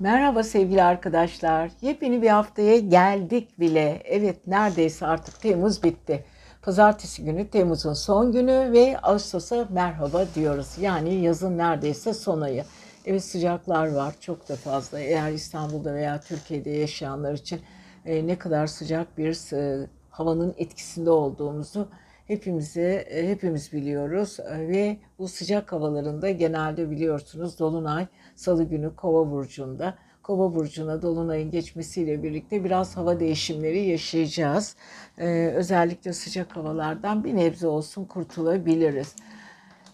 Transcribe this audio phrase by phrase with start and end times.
[0.00, 1.70] Merhaba sevgili arkadaşlar.
[1.82, 4.02] Yepyeni bir haftaya geldik bile.
[4.04, 6.24] Evet neredeyse artık Temmuz bitti.
[6.62, 10.78] Pazartesi günü Temmuz'un son günü ve Ağustos'a merhaba diyoruz.
[10.80, 12.64] Yani yazın neredeyse son ayı.
[13.06, 15.00] Evet sıcaklar var çok da fazla.
[15.00, 17.60] Eğer İstanbul'da veya Türkiye'de yaşayanlar için
[18.04, 21.88] e, ne kadar sıcak bir e, havanın etkisinde olduğumuzu
[22.28, 29.30] hepimize e, hepimiz biliyoruz E, ve bu sıcak havalarında genelde biliyorsunuz dolunay salı günü Kova
[29.30, 29.98] burcunda.
[30.22, 34.76] Kova burcuna dolunayın geçmesiyle birlikte biraz hava değişimleri yaşayacağız.
[35.18, 39.16] Ee, özellikle sıcak havalardan bir nebze olsun kurtulabiliriz.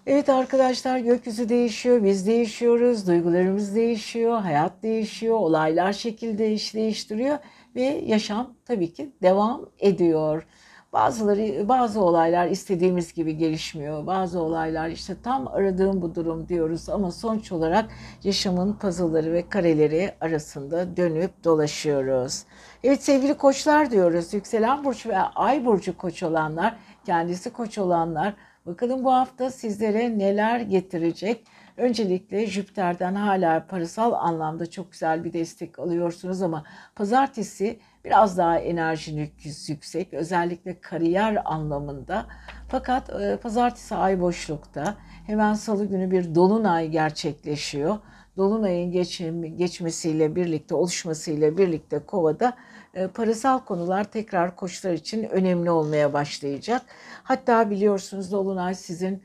[0.06, 7.38] Evet arkadaşlar gökyüzü değişiyor, biz değişiyoruz, duygularımız değişiyor, hayat değişiyor, olaylar şekil değiş değiştiriyor
[7.76, 10.46] ve yaşam tabii ki devam ediyor.
[10.94, 14.06] Bazıları bazı olaylar istediğimiz gibi gelişmiyor.
[14.06, 17.90] Bazı olaylar işte tam aradığım bu durum diyoruz ama sonuç olarak
[18.24, 22.44] yaşamın puzzle'ları ve kareleri arasında dönüp dolaşıyoruz.
[22.84, 24.34] Evet sevgili koçlar diyoruz.
[24.34, 28.34] Yükselen burç ve ay burcu koç olanlar, kendisi koç olanlar
[28.66, 31.46] bakalım bu hafta sizlere neler getirecek?
[31.76, 36.64] Öncelikle Jüpiter'den hala parasal anlamda çok güzel bir destek alıyorsunuz ama
[36.96, 42.26] pazartesi biraz daha enerjiniz yüksek özellikle kariyer anlamında.
[42.68, 44.96] Fakat e, pazartesi ay boşlukta
[45.26, 47.98] hemen salı günü bir dolunay gerçekleşiyor.
[48.36, 52.56] Dolunayın geçim, geçmesiyle birlikte oluşmasıyla birlikte kovada
[52.94, 56.82] e, parasal konular tekrar koçlar için önemli olmaya başlayacak.
[57.22, 59.22] Hatta biliyorsunuz dolunay sizin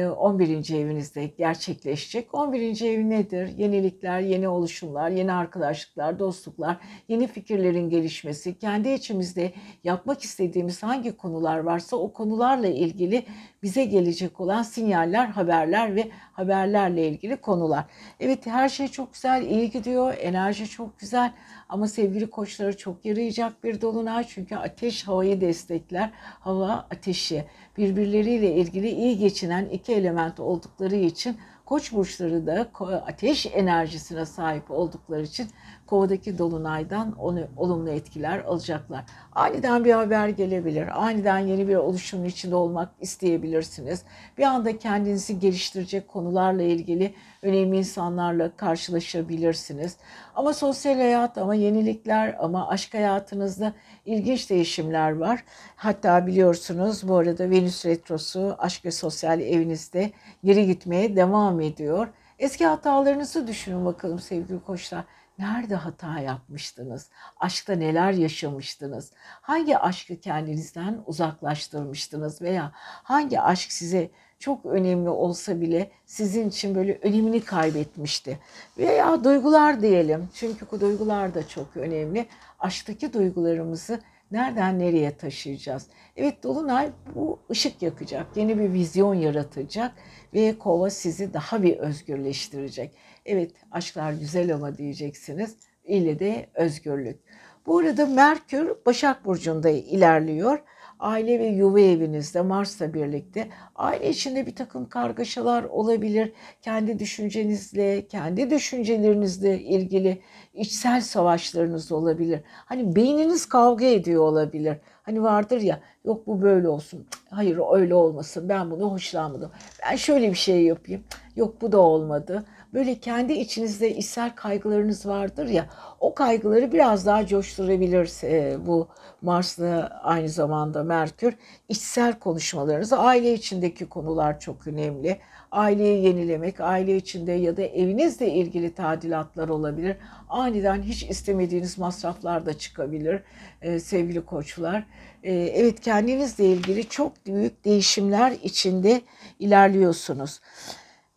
[0.00, 0.70] 11.
[0.74, 2.34] E, evinizde gerçekleşecek.
[2.34, 2.82] 11.
[2.82, 3.58] ev nedir?
[3.58, 6.76] Yenilikler, yeni oluşumlar, yeni arkadaşlıklar, dostluklar,
[7.08, 9.52] yeni fikirlerin gelişmesi, kendi içimizde
[9.84, 13.24] yapmak istediğimiz hangi konular varsa o konularla ilgili
[13.62, 17.84] bize gelecek olan sinyaller, haberler ve haberlerle ilgili konular.
[18.20, 21.32] Evet her şey çok güzel, iyi gidiyor, enerji çok güzel
[21.72, 26.10] ama sevgili koçları çok yarayacak bir dolunay çünkü ateş havayı destekler.
[26.40, 27.44] Hava ateşi
[27.76, 31.36] birbirleriyle ilgili iyi geçinen iki element oldukları için
[31.72, 32.68] Koç burçları da
[33.06, 35.48] ateş enerjisine sahip oldukları için
[35.92, 39.04] kovadaki dolunaydan onu olumlu etkiler alacaklar.
[39.32, 41.02] Aniden bir haber gelebilir.
[41.02, 44.02] Aniden yeni bir oluşumun içinde olmak isteyebilirsiniz.
[44.38, 49.96] Bir anda kendinizi geliştirecek konularla ilgili önemli insanlarla karşılaşabilirsiniz.
[50.34, 53.72] Ama sosyal hayat, ama yenilikler, ama aşk hayatınızda
[54.06, 55.44] ilginç değişimler var.
[55.76, 60.10] Hatta biliyorsunuz bu arada Venüs Retrosu aşk ve sosyal evinizde
[60.44, 62.08] geri gitmeye devam ediyor.
[62.38, 65.04] Eski hatalarınızı düşünün bakalım sevgili koçlar.
[65.42, 67.08] Nerede hata yapmıştınız?
[67.40, 69.12] Aşkta neler yaşamıştınız?
[69.40, 72.72] Hangi aşkı kendinizden uzaklaştırmıştınız veya
[73.02, 78.38] hangi aşk size çok önemli olsa bile sizin için böyle önemini kaybetmişti.
[78.78, 80.28] Veya duygular diyelim.
[80.34, 82.26] Çünkü bu duygular da çok önemli.
[82.58, 84.00] Aşktaki duygularımızı
[84.30, 85.86] nereden nereye taşıyacağız?
[86.16, 89.92] Evet Dolunay bu ışık yakacak, yeni bir vizyon yaratacak
[90.34, 92.94] ve kova sizi daha bir özgürleştirecek.
[93.26, 95.56] Evet aşklar güzel ama diyeceksiniz.
[95.84, 97.20] İlle de özgürlük.
[97.66, 100.58] Bu arada Merkür Başak Burcu'nda ilerliyor
[101.02, 106.32] aile ve yuva evinizde Mars'la birlikte aile içinde bir takım kargaşalar olabilir.
[106.62, 110.22] Kendi düşüncenizle, kendi düşüncelerinizle ilgili
[110.54, 112.40] içsel savaşlarınız olabilir.
[112.46, 114.76] Hani beyniniz kavga ediyor olabilir.
[115.02, 117.06] Hani vardır ya yok bu böyle olsun.
[117.30, 118.48] Hayır öyle olmasın.
[118.48, 119.50] Ben bunu hoşlanmadım.
[119.84, 121.04] Ben şöyle bir şey yapayım.
[121.36, 122.44] Yok bu da olmadı.
[122.72, 125.68] Böyle kendi içinizde içsel kaygılarınız vardır ya.
[126.00, 128.88] O kaygıları biraz daha coşturabilir e, bu
[129.22, 131.34] Mars'la aynı zamanda Merkür.
[131.68, 135.18] içsel konuşmalarınız, aile içindeki konular çok önemli.
[135.50, 139.96] Aileyi yenilemek, aile içinde ya da evinizle ilgili tadilatlar olabilir.
[140.28, 143.22] Aniden hiç istemediğiniz masraflar da çıkabilir
[143.62, 144.86] e, sevgili koçlar.
[145.22, 149.00] E, evet kendinizle ilgili çok büyük değişimler içinde
[149.38, 150.40] ilerliyorsunuz.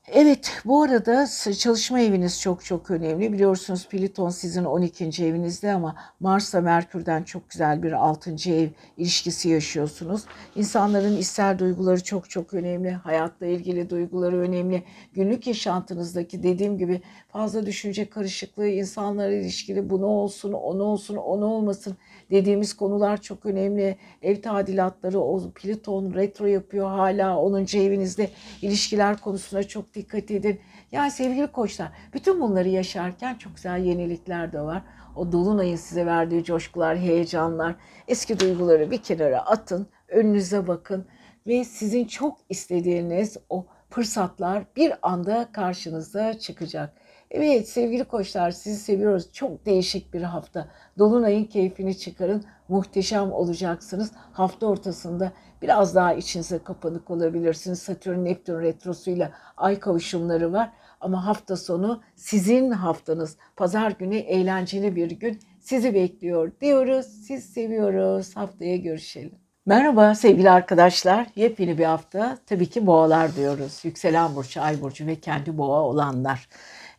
[0.08, 1.28] Evet bu arada
[1.60, 3.34] çalışma eviniz çok çok önemli.
[3.34, 5.26] Biliyorsunuz Pliton sizin 12.
[5.26, 8.50] evinizde ama Mars'la Merkür'den çok güzel bir 6.
[8.50, 10.24] ev ilişkisi yaşıyorsunuz.
[10.56, 12.92] İnsanların içsel duyguları çok çok önemli.
[12.92, 14.84] Hayatla ilgili duyguları önemli.
[15.14, 21.98] Günlük yaşantınızdaki dediğim gibi fazla düşünce karışıklığı, insanlarla ilişkili bunu olsun, onu olsun, onu olmasın
[22.32, 23.98] dediğimiz konular çok önemli.
[24.22, 27.78] Ev tadilatları, o Plüton retro yapıyor hala 10.
[27.78, 28.30] evinizde.
[28.62, 30.60] ilişkiler konusunda çok dikkat edin.
[30.92, 34.82] Yani sevgili koçlar bütün bunları yaşarken çok güzel yenilikler de var.
[35.16, 37.76] O dolunayın size verdiği coşkular, heyecanlar,
[38.08, 41.06] eski duyguları bir kenara atın, önünüze bakın
[41.48, 46.94] ve sizin çok istediğiniz o fırsatlar bir anda karşınıza çıkacak.
[47.32, 49.32] Evet sevgili koçlar sizi seviyoruz.
[49.34, 50.68] Çok değişik bir hafta.
[50.98, 52.44] Dolunay'ın keyfini çıkarın.
[52.68, 54.12] Muhteşem olacaksınız.
[54.32, 55.32] Hafta ortasında
[55.62, 57.80] biraz daha içinize kapanık olabilirsiniz.
[57.80, 60.72] Satürn Neptün retrosuyla ay kavuşumları var.
[61.02, 63.38] Ama hafta sonu sizin haftanız.
[63.56, 67.06] Pazar günü eğlenceli bir gün sizi bekliyor diyoruz.
[67.06, 68.36] Siz seviyoruz.
[68.36, 69.46] Haftaya görüşelim.
[69.68, 71.28] Merhaba sevgili arkadaşlar.
[71.36, 72.38] Yepyeni bir hafta.
[72.46, 73.80] Tabii ki boğalar diyoruz.
[73.84, 76.50] Yükselen burcu, ay burcu ve kendi boğa olanlar.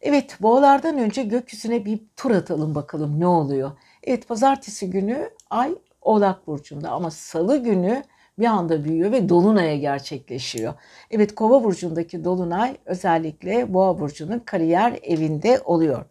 [0.01, 3.71] Evet boğalardan önce gökyüzüne bir tur atalım bakalım ne oluyor.
[4.03, 8.03] Evet pazartesi günü ay oğlak burcunda ama salı günü
[8.39, 10.75] bir anda büyüyor ve dolunaya gerçekleşiyor.
[11.11, 16.05] Evet kova burcundaki dolunay özellikle boğa burcunun kariyer evinde oluyor.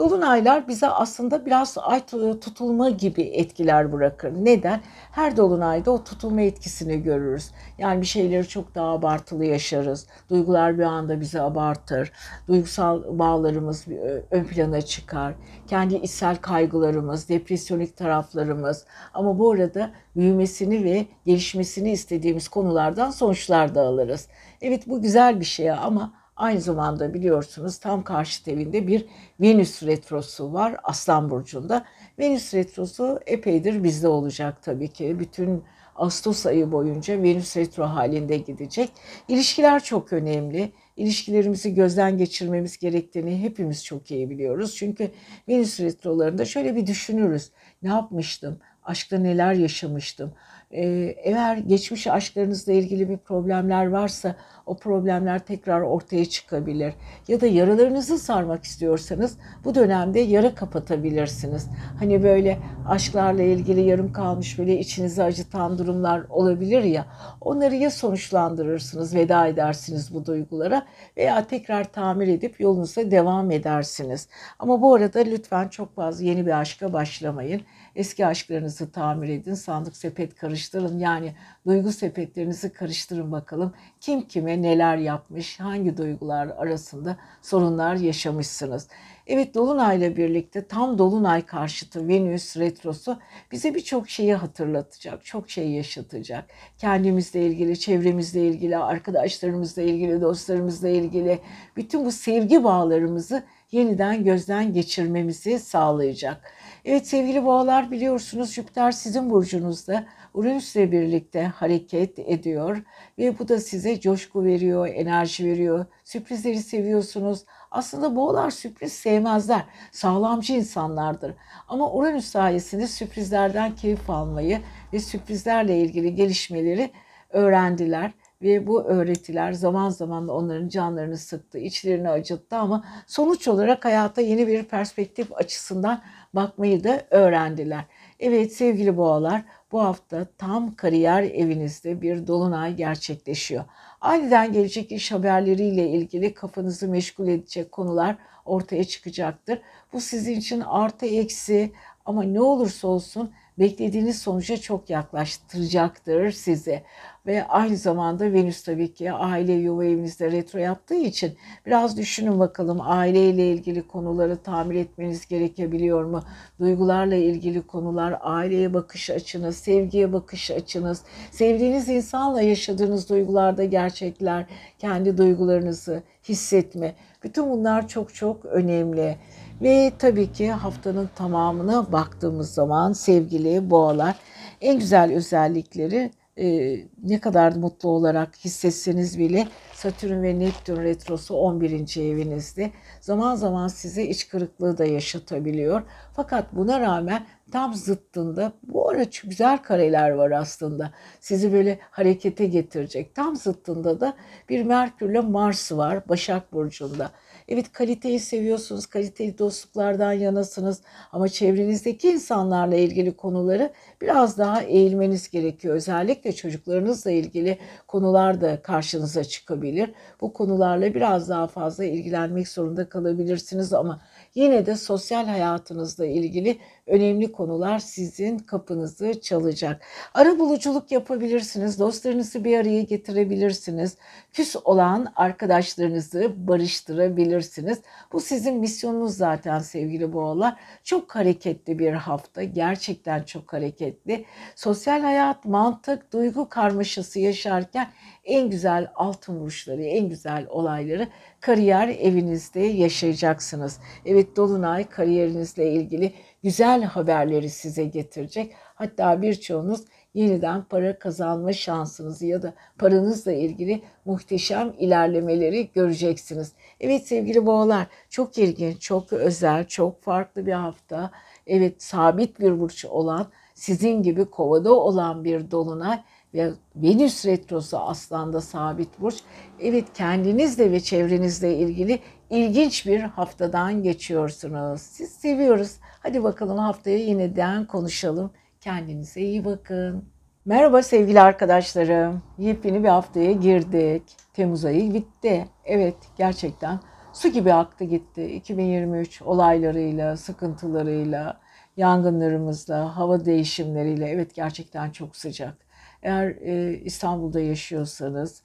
[0.00, 2.06] Dolunaylar bize aslında biraz ay
[2.40, 4.32] tutulma gibi etkiler bırakır.
[4.40, 4.80] Neden?
[5.12, 7.50] Her dolunayda o tutulma etkisini görürüz.
[7.78, 10.06] Yani bir şeyleri çok daha abartılı yaşarız.
[10.30, 12.12] Duygular bir anda bizi abartır.
[12.48, 13.86] Duygusal bağlarımız
[14.30, 15.34] ön plana çıkar.
[15.66, 18.84] Kendi içsel kaygılarımız, depresyonik taraflarımız.
[19.14, 24.28] Ama bu arada büyümesini ve gelişmesini istediğimiz konulardan sonuçlar da alırız.
[24.60, 29.06] Evet bu güzel bir şey ama Aynı zamanda biliyorsunuz tam karşı evinde bir
[29.40, 31.84] Venüs retrosu var Aslan Burcu'nda.
[32.18, 35.18] Venüs retrosu epeydir bizde olacak tabii ki.
[35.18, 35.64] Bütün
[35.96, 38.90] Ağustos ayı boyunca Venüs retro halinde gidecek.
[39.28, 40.72] İlişkiler çok önemli.
[40.96, 44.76] İlişkilerimizi gözden geçirmemiz gerektiğini hepimiz çok iyi biliyoruz.
[44.76, 45.10] Çünkü
[45.48, 47.50] Venüs retrolarında şöyle bir düşünürüz.
[47.82, 48.58] Ne yapmıştım?
[48.82, 50.32] Aşkta neler yaşamıştım?
[50.74, 54.36] Ee, eğer geçmiş aşklarınızla ilgili bir problemler varsa
[54.66, 56.94] o problemler tekrar ortaya çıkabilir.
[57.28, 61.66] Ya da yaralarınızı sarmak istiyorsanız bu dönemde yara kapatabilirsiniz.
[61.98, 62.58] Hani böyle
[62.88, 67.06] aşklarla ilgili yarım kalmış böyle içinizi acıtan durumlar olabilir ya.
[67.40, 70.86] Onları ya sonuçlandırırsınız, veda edersiniz bu duygulara
[71.16, 74.28] veya tekrar tamir edip yolunuza devam edersiniz.
[74.58, 77.62] Ama bu arada lütfen çok fazla yeni bir aşka başlamayın.
[77.96, 80.98] Eski aşklarınızı tamir edin, sandık sepet karıştırın.
[80.98, 81.34] Yani
[81.66, 83.74] duygu sepetlerinizi karıştırın bakalım.
[84.00, 88.88] Kim kime neler yapmış, hangi duygular arasında sorunlar yaşamışsınız.
[89.26, 93.18] Evet Dolunay'la birlikte tam Dolunay karşıtı Venüs retrosu
[93.52, 96.44] bize birçok şeyi hatırlatacak, çok şey yaşatacak.
[96.78, 101.38] Kendimizle ilgili, çevremizle ilgili, arkadaşlarımızla ilgili, dostlarımızla ilgili
[101.76, 103.42] bütün bu sevgi bağlarımızı
[103.72, 106.52] yeniden gözden geçirmemizi sağlayacak.
[106.84, 112.82] Evet sevgili boğalar biliyorsunuz Jüpiter sizin burcunuzda Uranüs'le birlikte hareket ediyor
[113.18, 115.86] ve bu da size coşku veriyor, enerji veriyor.
[116.04, 117.44] Sürprizleri seviyorsunuz.
[117.70, 119.64] Aslında boğalar sürpriz sevmezler.
[119.92, 121.34] Sağlamcı insanlardır.
[121.68, 124.60] Ama Uranüs sayesinde sürprizlerden keyif almayı
[124.92, 126.90] ve sürprizlerle ilgili gelişmeleri
[127.30, 128.12] öğrendiler
[128.42, 134.46] ve bu öğretiler zaman zaman onların canlarını sıktı, içlerini acıttı ama sonuç olarak hayata yeni
[134.46, 136.02] bir perspektif açısından
[136.34, 137.84] bakmayı da öğrendiler.
[138.20, 143.64] Evet sevgili boğalar bu hafta tam kariyer evinizde bir dolunay gerçekleşiyor.
[144.00, 149.58] Aniden gelecek iş haberleriyle ilgili kafanızı meşgul edecek konular ortaya çıkacaktır.
[149.92, 151.72] Bu sizin için artı eksi
[152.04, 156.82] ama ne olursa olsun beklediğiniz sonuca çok yaklaştıracaktır sizi.
[157.26, 161.36] Ve aynı zamanda Venüs tabii ki aile yuva evinizde retro yaptığı için
[161.66, 166.22] biraz düşünün bakalım aileyle ilgili konuları tamir etmeniz gerekebiliyor mu?
[166.60, 174.46] Duygularla ilgili konular, aileye bakış açınız, sevgiye bakış açınız, sevdiğiniz insanla yaşadığınız duygularda gerçekler,
[174.78, 176.94] kendi duygularınızı hissetme.
[177.24, 179.16] Bütün bunlar çok çok önemli.
[179.62, 184.16] Ve tabii ki haftanın tamamına baktığımız zaman sevgili boğalar
[184.60, 192.12] en güzel özellikleri e, ne kadar mutlu olarak hissetseniz bile Satürn ve Neptün retrosu 11.
[192.12, 195.82] evinizde zaman zaman size iç kırıklığı da yaşatabiliyor.
[196.16, 200.90] Fakat buna rağmen tam zıttında bu ara güzel kareler var aslında.
[201.20, 203.14] Sizi böyle harekete getirecek.
[203.14, 204.16] Tam zıttında da
[204.48, 207.10] bir Merkürle Mars var Başak Burcu'nda.
[207.50, 215.74] Evet kaliteyi seviyorsunuz, kaliteli dostluklardan yanasınız ama çevrenizdeki insanlarla ilgili konuları biraz daha eğilmeniz gerekiyor.
[215.74, 219.90] Özellikle çocuklarınızla ilgili konular da karşınıza çıkabilir.
[220.20, 224.00] Bu konularla biraz daha fazla ilgilenmek zorunda kalabilirsiniz ama
[224.34, 226.58] yine de sosyal hayatınızla ilgili
[226.90, 229.82] önemli konular sizin kapınızı çalacak.
[230.14, 231.80] Ara buluculuk yapabilirsiniz.
[231.80, 233.96] Dostlarınızı bir araya getirebilirsiniz.
[234.32, 237.78] Küs olan arkadaşlarınızı barıştırabilirsiniz.
[238.12, 240.56] Bu sizin misyonunuz zaten sevgili boğalar.
[240.84, 242.42] Çok hareketli bir hafta.
[242.42, 244.24] Gerçekten çok hareketli.
[244.56, 247.90] Sosyal hayat, mantık, duygu karmaşası yaşarken
[248.24, 251.08] en güzel altın vuruşları, en güzel olayları
[251.40, 253.78] kariyer evinizde yaşayacaksınız.
[254.06, 258.52] Evet Dolunay kariyerinizle ilgili güzel haberleri size getirecek.
[258.74, 259.80] Hatta birçoğunuz
[260.14, 266.52] yeniden para kazanma şansınızı ya da paranızla ilgili muhteşem ilerlemeleri göreceksiniz.
[266.80, 271.10] Evet sevgili boğalar çok ilginç, çok özel, çok farklı bir hafta.
[271.46, 276.02] Evet sabit bir burç olan, sizin gibi kovada olan bir dolunay
[276.34, 279.16] ve Venüs retrosu aslanda sabit burç.
[279.60, 281.98] Evet kendinizle ve çevrenizle ilgili
[282.30, 284.80] ilginç bir haftadan geçiyorsunuz.
[284.80, 285.76] Siz seviyoruz.
[285.82, 288.30] Hadi bakalım haftaya yeniden konuşalım.
[288.60, 290.04] Kendinize iyi bakın.
[290.44, 292.22] Merhaba sevgili arkadaşlarım.
[292.38, 294.02] Yepyeni bir haftaya girdik.
[294.34, 295.48] Temmuz ayı bitti.
[295.64, 296.80] Evet gerçekten
[297.12, 298.24] su gibi aktı gitti.
[298.24, 301.40] 2023 olaylarıyla, sıkıntılarıyla,
[301.76, 305.54] yangınlarımızla, hava değişimleriyle evet gerçekten çok sıcak.
[306.02, 308.42] Eğer e, İstanbul'da yaşıyorsanız,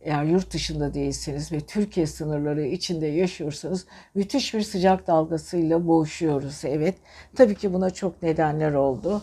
[0.00, 6.60] eğer yurt dışında değilseniz ve Türkiye sınırları içinde yaşıyorsanız müthiş bir sıcak dalgasıyla boğuşuyoruz.
[6.64, 6.94] Evet,
[7.36, 9.22] tabii ki buna çok nedenler oldu.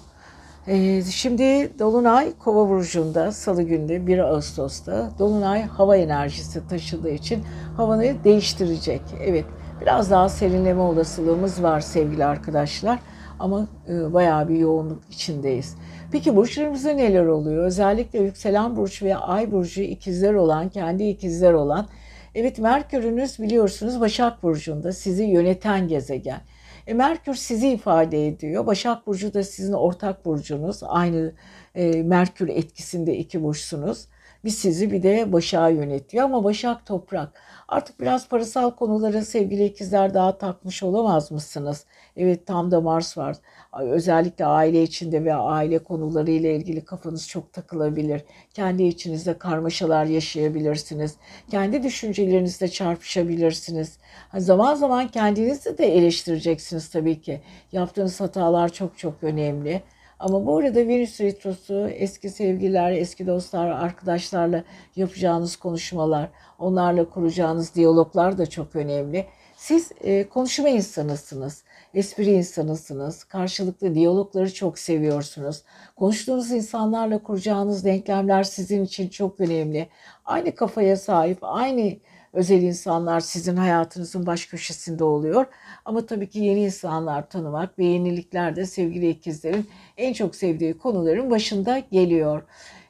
[0.67, 7.43] E, şimdi Dolunay Kova burcunda Salı günde 1 Ağustos'ta Dolunay hava enerjisi taşıdığı için
[7.77, 9.01] havanı değiştirecek.
[9.23, 9.45] Evet,
[9.81, 12.99] biraz daha serinleme olasılığımız var sevgili arkadaşlar
[13.39, 15.75] ama e, bayağı bir yoğunluk içindeyiz.
[16.11, 17.65] Peki burçlarımızda neler oluyor?
[17.65, 21.87] Özellikle yükselen burç ve ay burcu ikizler olan, kendi ikizler olan.
[22.35, 26.41] Evet Merkür'ünüz biliyorsunuz Başak Burcu'nda sizi yöneten gezegen.
[26.87, 28.65] E, Merkür sizi ifade ediyor.
[28.65, 30.79] Başak Burcu da sizin ortak burcunuz.
[30.83, 31.33] Aynı
[31.75, 34.07] e, Merkür etkisinde iki burçsunuz.
[34.45, 37.29] Bir sizi bir de Başak'ı yönetiyor ama Başak toprak.
[37.67, 41.85] Artık biraz parasal konulara sevgili ikizler daha takmış olamaz mısınız?
[42.17, 43.37] Evet tam da Mars var.
[43.79, 48.21] Özellikle aile içinde ve aile konularıyla ilgili kafanız çok takılabilir.
[48.53, 51.15] Kendi içinizde karmaşalar yaşayabilirsiniz.
[51.51, 53.97] Kendi düşüncelerinizle çarpışabilirsiniz.
[54.37, 57.41] Zaman zaman kendinizi de eleştireceksiniz tabii ki.
[57.71, 59.81] Yaptığınız hatalar çok çok önemli.
[60.19, 64.63] Ama bu arada Venüs Retrosu eski sevgililer, eski dostlar, arkadaşlarla
[64.95, 69.25] yapacağınız konuşmalar, onlarla kuracağınız diyaloglar da çok önemli.
[69.57, 75.63] Siz e, konuşma insanısınız, espri insanısınız, karşılıklı diyalogları çok seviyorsunuz.
[75.95, 79.89] Konuştuğunuz insanlarla kuracağınız denklemler sizin için çok önemli.
[80.25, 81.93] Aynı kafaya sahip, aynı
[82.33, 85.45] özel insanlar sizin hayatınızın baş köşesinde oluyor.
[85.85, 89.67] Ama tabii ki yeni insanlar tanımak ve yenilikler de sevgili ikizlerin
[89.97, 92.43] en çok sevdiği konuların başında geliyor.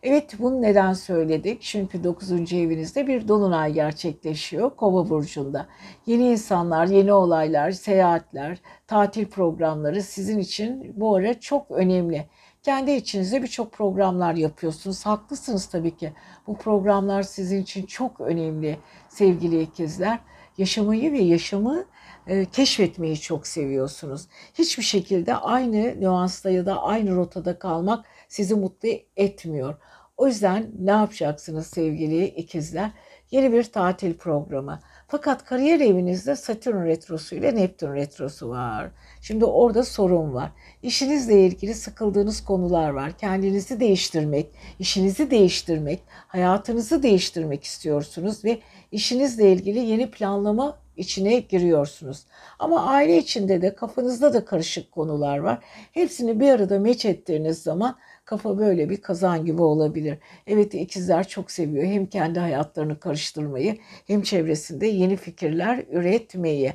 [0.03, 1.61] Evet bunu neden söyledik?
[1.61, 2.53] Çünkü 9.
[2.53, 5.67] evinizde bir dolunay gerçekleşiyor Kova burcunda.
[6.05, 12.25] Yeni insanlar, yeni olaylar, seyahatler, tatil programları sizin için bu ara çok önemli.
[12.63, 15.05] Kendi içinizde birçok programlar yapıyorsunuz.
[15.05, 16.13] Haklısınız tabii ki.
[16.47, 18.77] Bu programlar sizin için çok önemli
[19.09, 20.19] sevgili ikizler.
[20.57, 21.85] Yaşamayı ve yaşamı
[22.27, 24.27] e, keşfetmeyi çok seviyorsunuz.
[24.53, 29.75] Hiçbir şekilde aynı nüansta ya da aynı rotada kalmak sizi mutlu etmiyor.
[30.17, 32.91] O yüzden ne yapacaksınız sevgili ikizler?
[33.31, 34.79] Yeni bir tatil programı.
[35.11, 38.91] Fakat kariyer evinizde Satürn retrosu ile Neptün retrosu var.
[39.21, 40.51] Şimdi orada sorun var.
[40.83, 43.11] İşinizle ilgili sıkıldığınız konular var.
[43.17, 44.47] Kendinizi değiştirmek,
[44.79, 48.59] işinizi değiştirmek, hayatınızı değiştirmek istiyorsunuz ve
[48.91, 52.25] işinizle ilgili yeni planlama içine giriyorsunuz.
[52.59, 55.59] Ama aile içinde de kafanızda da karışık konular var.
[55.91, 57.95] Hepsini bir arada meç ettiğiniz zaman
[58.29, 60.17] kafa böyle bir kazan gibi olabilir.
[60.47, 66.73] Evet ikizler çok seviyor hem kendi hayatlarını karıştırmayı hem çevresinde yeni fikirler üretmeyi.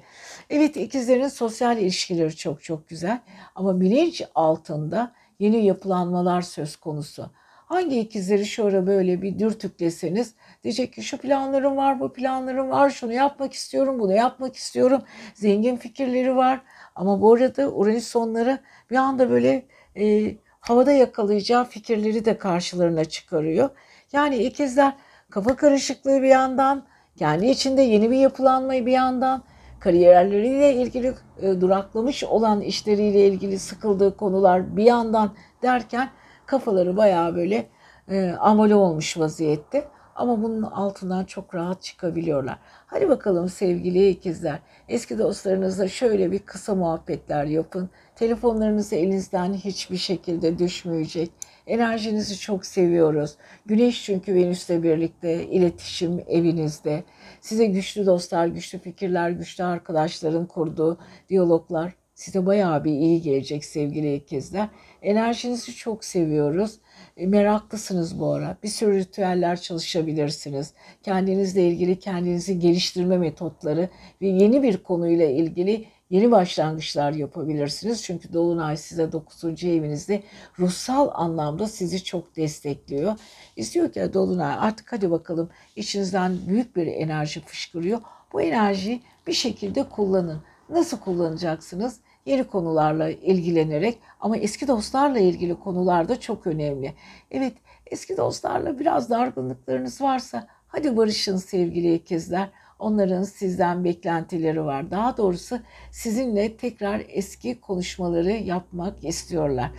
[0.50, 3.20] Evet ikizlerin sosyal ilişkileri çok çok güzel
[3.54, 7.30] ama bilinç altında yeni yapılanmalar söz konusu.
[7.66, 10.34] Hangi ikizleri şöyle böyle bir dürtükleseniz
[10.64, 15.02] diyecek ki şu planlarım var, bu planlarım var, şunu yapmak istiyorum, bunu yapmak istiyorum.
[15.34, 16.60] Zengin fikirleri var
[16.94, 18.58] ama bu arada Uranüs onları
[18.90, 20.34] bir anda böyle e,
[20.64, 23.70] havada yakalayacağı fikirleri de karşılarına çıkarıyor.
[24.12, 24.94] Yani ikizler
[25.30, 26.84] kafa karışıklığı bir yandan,
[27.16, 29.42] kendi içinde yeni bir yapılanmayı bir yandan,
[29.80, 36.10] kariyerleriyle ilgili e, duraklamış olan işleriyle ilgili sıkıldığı konular bir yandan derken
[36.46, 37.66] kafaları bayağı böyle
[38.08, 39.84] e, amole olmuş vaziyette.
[40.14, 42.58] Ama bunun altından çok rahat çıkabiliyorlar.
[42.86, 44.58] Hadi bakalım sevgili ikizler.
[44.88, 47.90] Eski dostlarınızla şöyle bir kısa muhabbetler yapın.
[48.16, 51.30] Telefonlarınız elinizden hiçbir şekilde düşmeyecek.
[51.66, 53.34] Enerjinizi çok seviyoruz.
[53.66, 57.04] Güneş çünkü Venüs'le birlikte iletişim evinizde.
[57.40, 64.14] Size güçlü dostlar, güçlü fikirler, güçlü arkadaşların kurduğu diyaloglar size bayağı bir iyi gelecek sevgili
[64.14, 64.68] ikizler.
[65.02, 66.78] Enerjinizi çok seviyoruz.
[67.16, 68.56] E, meraklısınız bu ara.
[68.62, 70.72] Bir sürü ritüeller çalışabilirsiniz.
[71.02, 73.88] Kendinizle ilgili kendinizi geliştirme metotları
[74.22, 78.02] ve yeni bir konuyla ilgili yeni başlangıçlar yapabilirsiniz.
[78.02, 79.64] Çünkü Dolunay size 9.
[79.64, 80.22] evinizde
[80.58, 83.18] ruhsal anlamda sizi çok destekliyor.
[83.56, 88.00] İstiyor ki Dolunay artık hadi bakalım içinizden büyük bir enerji fışkırıyor.
[88.32, 90.42] Bu enerjiyi bir şekilde kullanın.
[90.68, 92.00] Nasıl kullanacaksınız?
[92.26, 96.94] Yeni konularla ilgilenerek ama eski dostlarla ilgili konular da çok önemli.
[97.30, 97.52] Evet
[97.86, 102.50] eski dostlarla biraz dargınlıklarınız varsa hadi barışın sevgili ikizler.
[102.78, 104.90] Onların sizden beklentileri var.
[104.90, 105.58] Daha doğrusu
[105.90, 109.70] sizinle tekrar eski konuşmaları yapmak istiyorlar.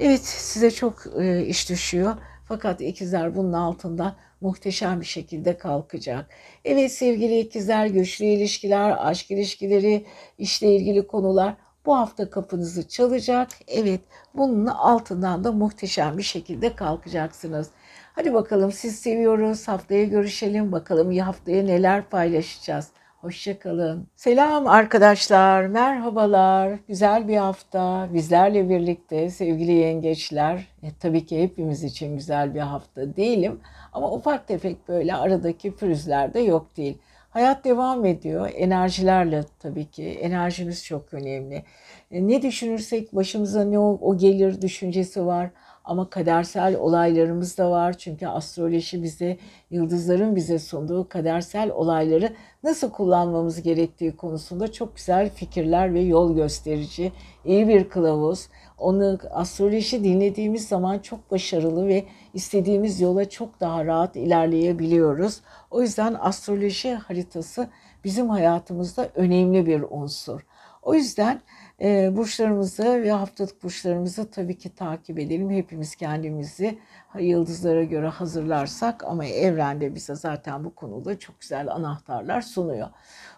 [0.00, 2.14] Evet size çok e, iş düşüyor.
[2.48, 6.30] Fakat ikizler bunun altında muhteşem bir şekilde kalkacak.
[6.64, 10.04] Evet sevgili ikizler güçlü ilişkiler, aşk ilişkileri,
[10.38, 11.54] işle ilgili konular
[11.86, 13.48] bu hafta kapınızı çalacak.
[13.68, 14.00] Evet
[14.34, 17.70] bunun altından da muhteşem bir şekilde kalkacaksınız.
[18.14, 19.68] Hadi bakalım siz seviyoruz.
[19.68, 20.72] Haftaya görüşelim.
[20.72, 22.88] Bakalım haftaya neler paylaşacağız.
[23.20, 24.06] Hoşçakalın.
[24.16, 26.78] Selam arkadaşlar, merhabalar.
[26.88, 30.66] Güzel bir hafta bizlerle birlikte sevgili yengeçler.
[30.82, 33.60] E, tabii ki hepimiz için güzel bir hafta değilim.
[33.92, 36.98] Ama ufak tefek böyle aradaki pürüzler de yok değil.
[37.32, 38.50] Hayat devam ediyor.
[38.54, 40.04] Enerjilerle tabii ki.
[40.04, 41.64] Enerjimiz çok önemli.
[42.10, 45.50] E, ne düşünürsek başımıza ne o, o gelir düşüncesi var.
[45.84, 47.92] Ama kadersel olaylarımız da var.
[47.92, 49.38] Çünkü astroloji bize,
[49.70, 57.12] yıldızların bize sunduğu kadersel olayları nasıl kullanmamız gerektiği konusunda çok güzel fikirler ve yol gösterici,
[57.44, 58.48] iyi bir kılavuz.
[58.82, 65.40] Onu astroloji dinlediğimiz zaman çok başarılı ve istediğimiz yola çok daha rahat ilerleyebiliyoruz.
[65.70, 67.68] O yüzden astroloji haritası
[68.04, 70.40] bizim hayatımızda önemli bir unsur.
[70.82, 71.40] O yüzden
[71.80, 75.50] e, burçlarımızı ve haftalık burçlarımızı tabii ki takip edelim.
[75.50, 76.78] Hepimiz kendimizi
[77.20, 82.88] yıldızlara göre hazırlarsak ama evrende bize zaten bu konuda çok güzel anahtarlar sunuyor.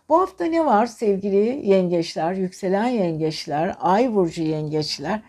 [0.08, 5.22] Bu hafta ne var sevgili yengeçler, yükselen yengeçler, ay burcu yengeçler?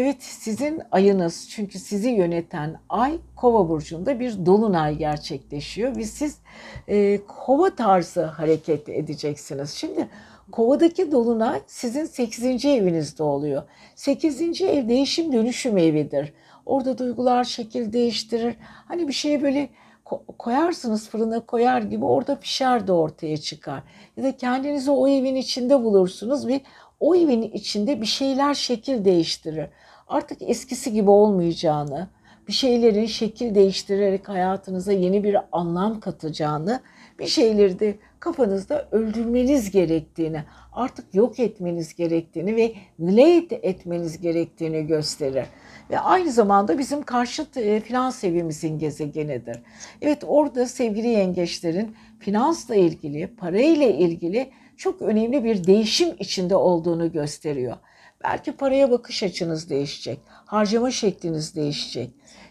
[0.00, 6.38] Evet sizin ayınız çünkü sizi yöneten ay kova burcunda bir dolunay gerçekleşiyor ve siz
[6.88, 9.70] e, kova tarzı hareket edeceksiniz.
[9.70, 10.08] Şimdi
[10.52, 12.64] kovadaki dolunay sizin 8.
[12.64, 13.62] evinizde oluyor.
[13.94, 14.62] 8.
[14.62, 16.32] ev değişim dönüşüm evidir.
[16.66, 18.56] Orada duygular şekil değiştirir.
[18.60, 19.68] Hani bir şeyi böyle
[20.38, 23.82] koyarsınız fırına koyar gibi orada pişer de ortaya çıkar.
[24.16, 26.60] Ya da kendinizi o evin içinde bulursunuz ve
[27.00, 29.66] o evin içinde bir şeyler şekil değiştirir.
[30.08, 32.08] Artık eskisi gibi olmayacağını,
[32.48, 36.80] bir şeylerin şekil değiştirerek hayatınıza yeni bir anlam katacağını,
[37.18, 45.46] bir şeyleri de kafanızda öldürmeniz gerektiğini, artık yok etmeniz gerektiğini ve late etmeniz gerektiğini gösterir.
[45.90, 49.62] Ve aynı zamanda bizim karşıt e, finans evimizin gezegenidir.
[50.02, 57.76] Evet orada sevgili yengeçlerin finansla ilgili, parayla ilgili çok önemli bir değişim içinde olduğunu gösteriyor.
[58.24, 62.10] Belki paraya bakış açınız değişecek, harcama şekliniz değişecek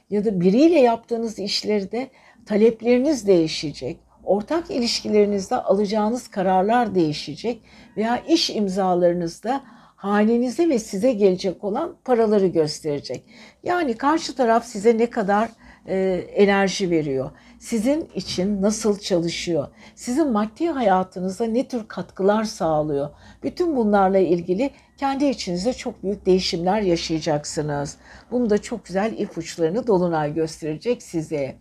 [0.10, 2.10] ya da biriyle yaptığınız işlerde
[2.46, 4.00] talepleriniz değişecek.
[4.24, 7.62] Ortak ilişkilerinizde alacağınız kararlar değişecek
[7.98, 9.64] veya iş imzalarınızda
[9.96, 13.24] hanenize ve size gelecek olan paraları gösterecek.
[13.64, 15.50] Yani karşı taraf size ne kadar
[15.88, 15.98] e,
[16.36, 17.32] enerji veriyor?
[17.60, 19.68] Sizin için nasıl çalışıyor?
[19.96, 23.10] Sizin maddi hayatınıza ne tür katkılar sağlıyor?
[23.44, 27.98] Bütün bunlarla ilgili kendi içinizde çok büyük değişimler yaşayacaksınız.
[28.32, 31.56] Bunu da çok güzel ipuçlarını Dolunay gösterecek size.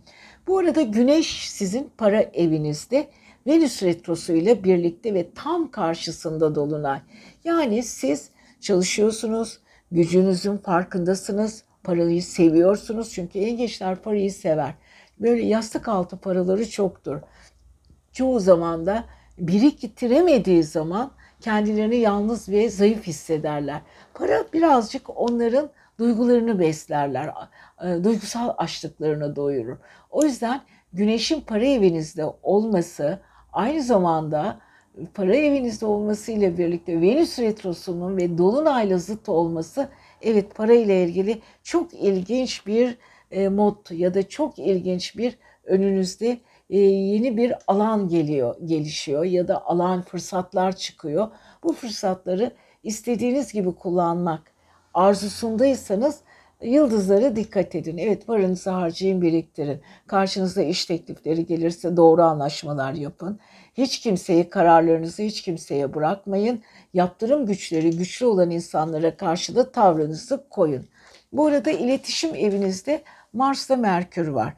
[0.47, 3.07] Bu arada Güneş sizin para evinizde
[3.47, 6.99] Venüs retrosu ile birlikte ve tam karşısında Dolunay.
[7.43, 8.29] Yani siz
[8.61, 9.59] çalışıyorsunuz,
[9.91, 14.73] gücünüzün farkındasınız, parayı seviyorsunuz çünkü yengeçler parayı sever.
[15.19, 17.17] Böyle yastık altı paraları çoktur.
[18.11, 19.03] Çoğu zaman da
[19.37, 23.81] biriktiremediği zaman kendilerini yalnız ve zayıf hissederler.
[24.13, 27.33] Para birazcık onların duygularını beslerler,
[27.83, 29.77] e, duygusal açlıklarını doyurur.
[30.09, 30.61] O yüzden
[30.93, 33.19] güneşin para evinizde olması
[33.53, 34.59] aynı zamanda
[35.13, 39.89] para evinizde olması ile birlikte Venüs retrosunun ve dolunayla zıt olması
[40.21, 42.97] evet para ile ilgili çok ilginç bir
[43.31, 46.37] e, mod ya da çok ilginç bir önünüzde
[46.69, 51.27] e, yeni bir alan geliyor, gelişiyor ya da alan fırsatlar çıkıyor.
[51.63, 52.51] Bu fırsatları
[52.83, 54.51] istediğiniz gibi kullanmak
[54.93, 56.21] arzusundaysanız
[56.61, 57.97] Yıldızlara dikkat edin.
[57.97, 59.81] Evet paranızı harcayın, biriktirin.
[60.07, 63.39] Karşınıza iş teklifleri gelirse doğru anlaşmalar yapın.
[63.77, 66.63] Hiç kimseyi kararlarınızı hiç kimseye bırakmayın.
[66.93, 70.87] Yaptırım güçleri güçlü olan insanlara karşı da tavrınızı koyun.
[71.31, 73.01] Bu arada iletişim evinizde
[73.33, 74.53] Mars'ta Merkür var.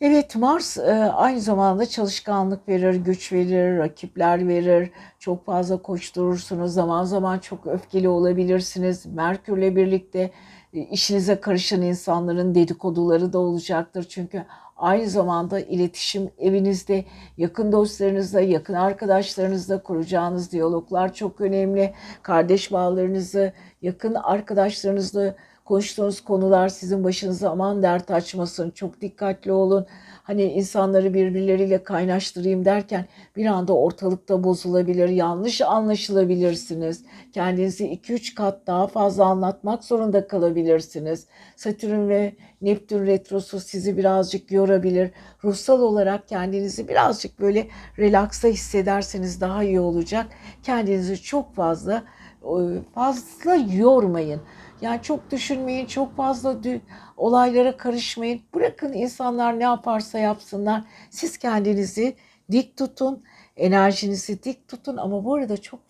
[0.00, 0.82] Evet Mars e,
[1.14, 4.90] aynı zamanda çalışkanlık verir, güç verir, rakipler verir.
[5.18, 6.74] Çok fazla koşturursunuz.
[6.74, 9.06] Zaman zaman çok öfkeli olabilirsiniz.
[9.06, 10.30] Merkürle birlikte
[10.72, 14.06] e, işinize karışan insanların dedikoduları da olacaktır.
[14.08, 14.44] Çünkü
[14.82, 17.04] aynı zamanda iletişim evinizde,
[17.36, 21.94] yakın dostlarınızla, yakın arkadaşlarınızla kuracağınız diyaloglar çok önemli.
[22.22, 25.34] Kardeş bağlarınızı, yakın arkadaşlarınızla
[25.72, 28.70] konuştuğunuz konular sizin başınıza aman dert açmasın.
[28.70, 29.86] Çok dikkatli olun.
[30.22, 33.06] Hani insanları birbirleriyle kaynaştırayım derken
[33.36, 37.04] bir anda ortalıkta bozulabilir, yanlış anlaşılabilirsiniz.
[37.32, 41.26] Kendinizi 2-3 kat daha fazla anlatmak zorunda kalabilirsiniz.
[41.56, 42.32] Satürn ve
[42.62, 45.10] Neptün retrosu sizi birazcık yorabilir.
[45.44, 47.66] Ruhsal olarak kendinizi birazcık böyle
[47.98, 50.26] relaksa hissederseniz daha iyi olacak.
[50.62, 52.02] Kendinizi çok fazla
[52.94, 54.40] fazla yormayın.
[54.82, 56.60] Yani çok düşünmeyin, çok fazla
[57.16, 58.40] olaylara karışmayın.
[58.54, 60.84] Bırakın insanlar ne yaparsa yapsınlar.
[61.10, 62.16] Siz kendinizi
[62.52, 63.24] dik tutun,
[63.56, 65.80] enerjinizi dik tutun ama bu arada çok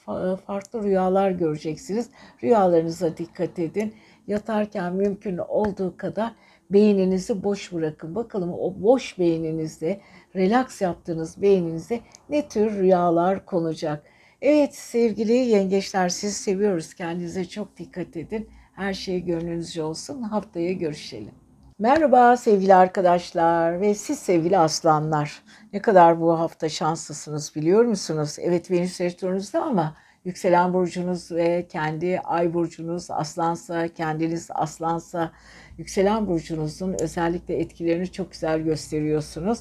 [0.47, 2.11] farklı rüyalar göreceksiniz.
[2.43, 3.95] Rüyalarınıza dikkat edin.
[4.27, 6.33] Yatarken mümkün olduğu kadar
[6.71, 8.15] beyninizi boş bırakın.
[8.15, 10.01] Bakalım o boş beyninizde,
[10.37, 14.05] relax yaptığınız beyninizde ne tür rüyalar konacak.
[14.43, 16.95] Evet sevgili yengeçler sizi seviyoruz.
[16.95, 18.49] Kendinize çok dikkat edin.
[18.73, 20.23] Her şey gönlünüzce olsun.
[20.23, 21.35] Haftaya görüşelim.
[21.79, 25.43] Merhaba sevgili arkadaşlar ve siz sevgili aslanlar.
[25.73, 28.37] Ne kadar bu hafta şanslısınız biliyor musunuz?
[28.41, 35.33] Evet Venüs retrunuzda ama yükselen burcunuz ve kendi ay burcunuz aslansa, kendiniz aslansa,
[35.79, 39.59] yükselen burcunuzun özellikle etkilerini çok güzel gösteriyorsunuz.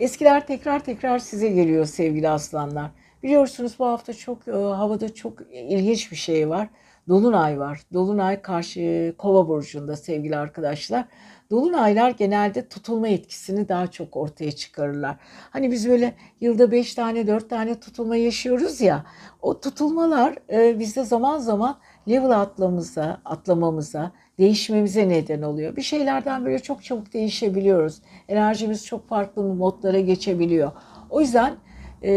[0.00, 2.90] Eskiler tekrar tekrar size geliyor sevgili aslanlar.
[3.22, 6.68] Biliyorsunuz bu hafta çok e, havada çok ilginç bir şey var.
[7.08, 7.80] Dolunay var.
[7.92, 11.04] Dolunay karşı Kova burcunda sevgili arkadaşlar.
[11.50, 15.16] Dolunaylar genelde tutulma etkisini daha çok ortaya çıkarırlar.
[15.50, 19.04] Hani biz böyle yılda 5 tane 4 tane tutulma yaşıyoruz ya.
[19.42, 25.76] O tutulmalar e, bizde zaman zaman level atlamamıza, atlamamıza, değişmemize neden oluyor.
[25.76, 28.02] Bir şeylerden böyle çok çabuk değişebiliyoruz.
[28.28, 30.72] Enerjimiz çok farklı modlara geçebiliyor.
[31.10, 31.54] O yüzden
[32.02, 32.12] e,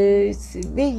[0.76, 0.94] ve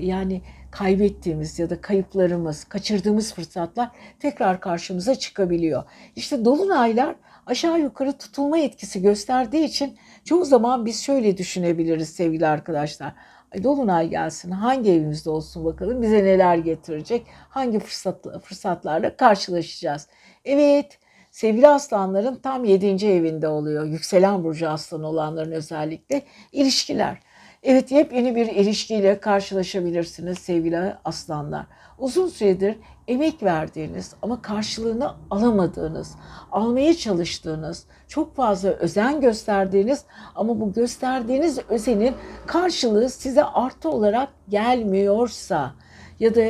[0.00, 5.84] yani kaybettiğimiz ya da kayıplarımız, kaçırdığımız fırsatlar tekrar karşımıza çıkabiliyor.
[6.16, 13.12] İşte dolunaylar aşağı yukarı tutulma etkisi gösterdiği için çoğu zaman biz şöyle düşünebiliriz sevgili arkadaşlar.
[13.62, 20.08] Dolunay gelsin hangi evimizde olsun bakalım bize neler getirecek, hangi fırsat, fırsatlarla karşılaşacağız.
[20.44, 20.98] Evet
[21.30, 23.06] sevgili aslanların tam 7.
[23.06, 23.84] evinde oluyor.
[23.86, 27.18] Yükselen burcu aslan olanların özellikle ilişkiler.
[27.68, 31.66] Evet yepyeni bir ilişkiyle karşılaşabilirsiniz sevgili aslanlar.
[31.98, 32.76] Uzun süredir
[33.08, 36.14] emek verdiğiniz ama karşılığını alamadığınız,
[36.52, 42.14] almaya çalıştığınız, çok fazla özen gösterdiğiniz ama bu gösterdiğiniz özenin
[42.46, 45.74] karşılığı size artı olarak gelmiyorsa
[46.20, 46.44] ya da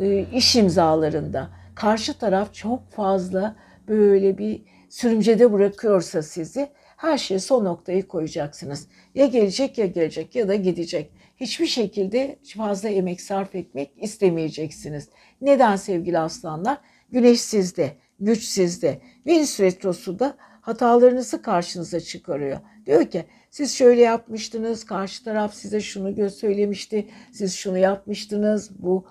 [0.00, 3.56] e, iş imzalarında karşı taraf çok fazla
[3.88, 8.88] böyle bir sürümcede bırakıyorsa sizi her şeye son noktayı koyacaksınız.
[9.14, 11.10] Ya gelecek ya gelecek ya da gidecek.
[11.36, 15.08] Hiçbir şekilde fazla emek sarf etmek istemeyeceksiniz.
[15.40, 16.78] Neden sevgili aslanlar?
[17.10, 19.00] Güneş sizde, güç sizde.
[19.26, 22.60] Venüs retrosu da hatalarınızı karşınıza çıkarıyor.
[22.86, 29.06] Diyor ki siz şöyle yapmıştınız, karşı taraf size şunu söylemişti, siz şunu yapmıştınız, bu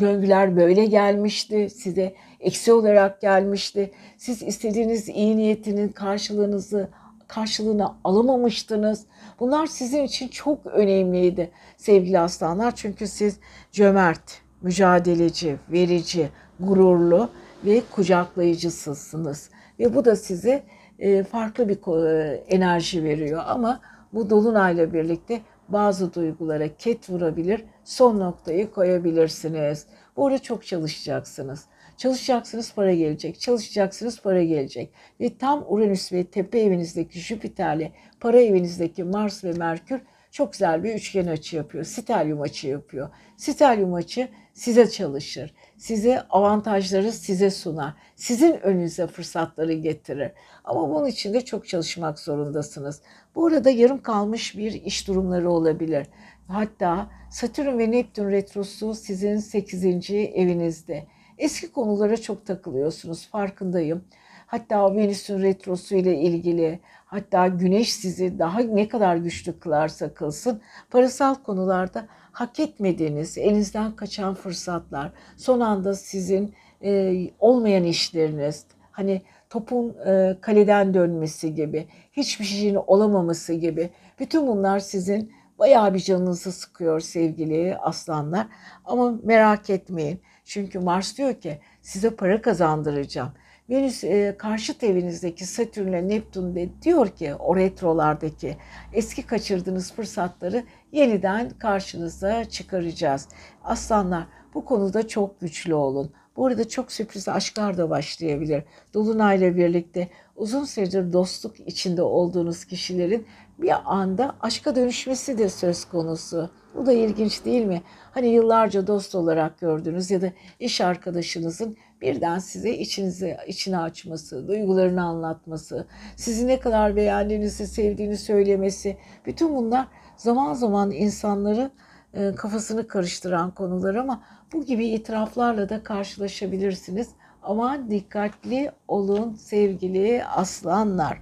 [0.00, 3.90] döngüler böyle gelmişti, size eksi olarak gelmişti.
[4.16, 6.88] Siz istediğiniz iyi niyetinin karşılığınızı
[7.28, 9.06] karşılığını alamamıştınız.
[9.40, 12.74] Bunlar sizin için çok önemliydi sevgili aslanlar.
[12.76, 13.38] Çünkü siz
[13.72, 16.28] cömert, mücadeleci, verici,
[16.60, 17.28] gururlu
[17.64, 19.50] ve kucaklayıcısısınız.
[19.78, 20.62] Ve bu da size
[20.98, 23.42] e, farklı bir e, enerji veriyor.
[23.46, 23.80] Ama
[24.12, 29.86] bu dolunayla birlikte bazı duygulara ket vurabilir, son noktayı koyabilirsiniz.
[30.16, 31.66] Burada çok çalışacaksınız.
[31.96, 33.40] Çalışacaksınız para gelecek.
[33.40, 34.92] Çalışacaksınız para gelecek.
[35.20, 40.00] Ve tam Uranüs ve tepe evinizdeki Jüpiter'le para evinizdeki Mars ve Merkür
[40.32, 41.84] çok güzel bir üçgen açı yapıyor.
[41.84, 43.08] Stelyum açı yapıyor.
[43.36, 45.54] Stelyum açı size çalışır.
[45.76, 47.94] Size avantajları size sunar.
[48.16, 50.32] Sizin önünüze fırsatları getirir.
[50.64, 53.02] Ama bunun için de çok çalışmak zorundasınız.
[53.34, 56.06] Bu arada yarım kalmış bir iş durumları olabilir.
[56.48, 59.84] Hatta Satürn ve Neptün retrosu sizin 8.
[60.10, 61.06] evinizde.
[61.38, 64.04] Eski konulara çok takılıyorsunuz farkındayım.
[64.46, 71.34] Hatta Venüs'ün retrosu ile ilgili hatta Güneş sizi daha ne kadar güçlü kılarsa kılsın parasal
[71.34, 80.36] konularda hak etmediğiniz, elinizden kaçan fırsatlar, son anda sizin e, olmayan işleriniz, hani topun e,
[80.40, 87.76] kaleden dönmesi gibi, hiçbir şeyin olamaması gibi bütün bunlar sizin bayağı bir canınızı sıkıyor sevgili
[87.76, 88.46] aslanlar.
[88.84, 90.20] Ama merak etmeyin.
[90.44, 93.32] Çünkü Mars diyor ki size para kazandıracağım.
[93.70, 98.56] Venüs e, karşıt evinizdeki Satürn'le Neptün de diyor ki o retrolardaki
[98.92, 103.28] eski kaçırdığınız fırsatları yeniden karşınıza çıkaracağız.
[103.64, 106.12] Aslanlar bu konuda çok güçlü olun.
[106.36, 108.64] Bu arada çok sürpriz aşklar da başlayabilir.
[108.94, 113.26] Dolunayla birlikte uzun süredir dostluk içinde olduğunuz kişilerin
[113.62, 116.50] bir anda aşka dönüşmesi de söz konusu.
[116.74, 117.82] Bu da ilginç değil mi?
[118.10, 125.02] Hani yıllarca dost olarak gördüğünüz ya da iş arkadaşınızın birden size içinizi içine açması, duygularını
[125.04, 128.96] anlatması, sizi ne kadar beğendiğinizi, sevdiğini söylemesi,
[129.26, 131.70] bütün bunlar zaman zaman insanları
[132.14, 134.22] e, kafasını karıştıran konular ama
[134.52, 137.08] bu gibi itiraflarla da karşılaşabilirsiniz.
[137.42, 141.18] Ama dikkatli olun sevgili aslanlar.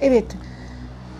[0.00, 0.36] Evet,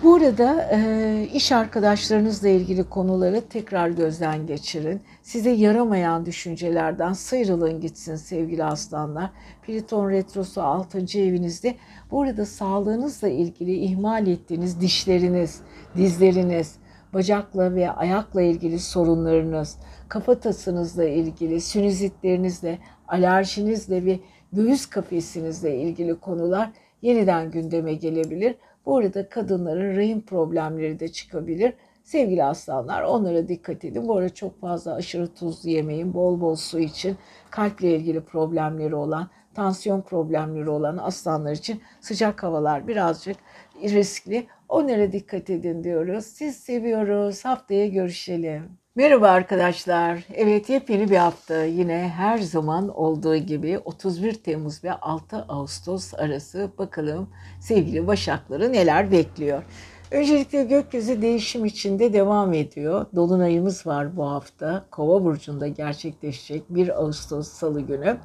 [0.02, 5.00] Burada e, iş arkadaşlarınızla ilgili konuları tekrar gözden geçirin.
[5.22, 9.30] Size yaramayan düşüncelerden sıyrılın gitsin sevgili aslanlar.
[9.62, 10.98] Plüton retrosu 6.
[10.98, 11.74] evinizde.
[12.10, 15.60] Burada sağlığınızla ilgili ihmal ettiğiniz dişleriniz,
[15.96, 16.74] dizleriniz,
[17.14, 19.78] bacakla ve ayakla ilgili sorunlarınız,
[20.08, 22.78] kafatasınızla ilgili, sinüzitlerinizle,
[23.08, 24.20] alerjinizle ve
[24.52, 26.70] göğüs kafesinizle ilgili konular
[27.02, 28.54] yeniden gündeme gelebilir.
[28.86, 31.74] Bu arada kadınların rahim problemleri de çıkabilir.
[32.04, 34.08] Sevgili aslanlar onlara dikkat edin.
[34.08, 36.14] Bu arada çok fazla aşırı tuzlu yemeyin.
[36.14, 37.16] Bol bol su için
[37.50, 43.36] kalple ilgili problemleri olan, tansiyon problemleri olan aslanlar için sıcak havalar birazcık
[43.82, 44.46] riskli.
[44.68, 46.24] Onlara dikkat edin diyoruz.
[46.24, 47.44] Siz seviyoruz.
[47.44, 48.85] Haftaya görüşelim.
[48.96, 50.24] Merhaba arkadaşlar.
[50.34, 56.70] Evet yepyeni bir hafta yine her zaman olduğu gibi 31 Temmuz ve 6 Ağustos arası
[56.78, 57.30] bakalım
[57.60, 59.62] sevgili Başakları neler bekliyor.
[60.10, 63.06] Öncelikle gökyüzü değişim içinde devam ediyor.
[63.14, 64.86] Dolunayımız var bu hafta.
[64.90, 68.16] Kova burcunda gerçekleşecek 1 Ağustos Salı günü.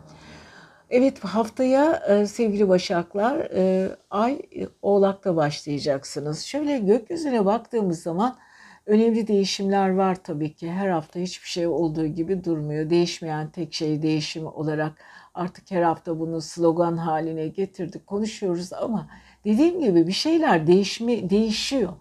[0.89, 4.41] Evet haftaya e, sevgili Başaklar e, Ay
[4.81, 6.41] Oğlak'ta başlayacaksınız.
[6.41, 8.37] Şöyle gökyüzüne baktığımız zaman
[8.85, 10.71] Önemli değişimler var tabii ki.
[10.71, 12.89] Her hafta hiçbir şey olduğu gibi durmuyor.
[12.89, 14.93] Değişmeyen tek şey değişim olarak
[15.33, 19.07] artık her hafta bunu slogan haline getirdik, konuşuyoruz ama
[19.45, 21.93] dediğim gibi bir şeyler değişme, değişiyor.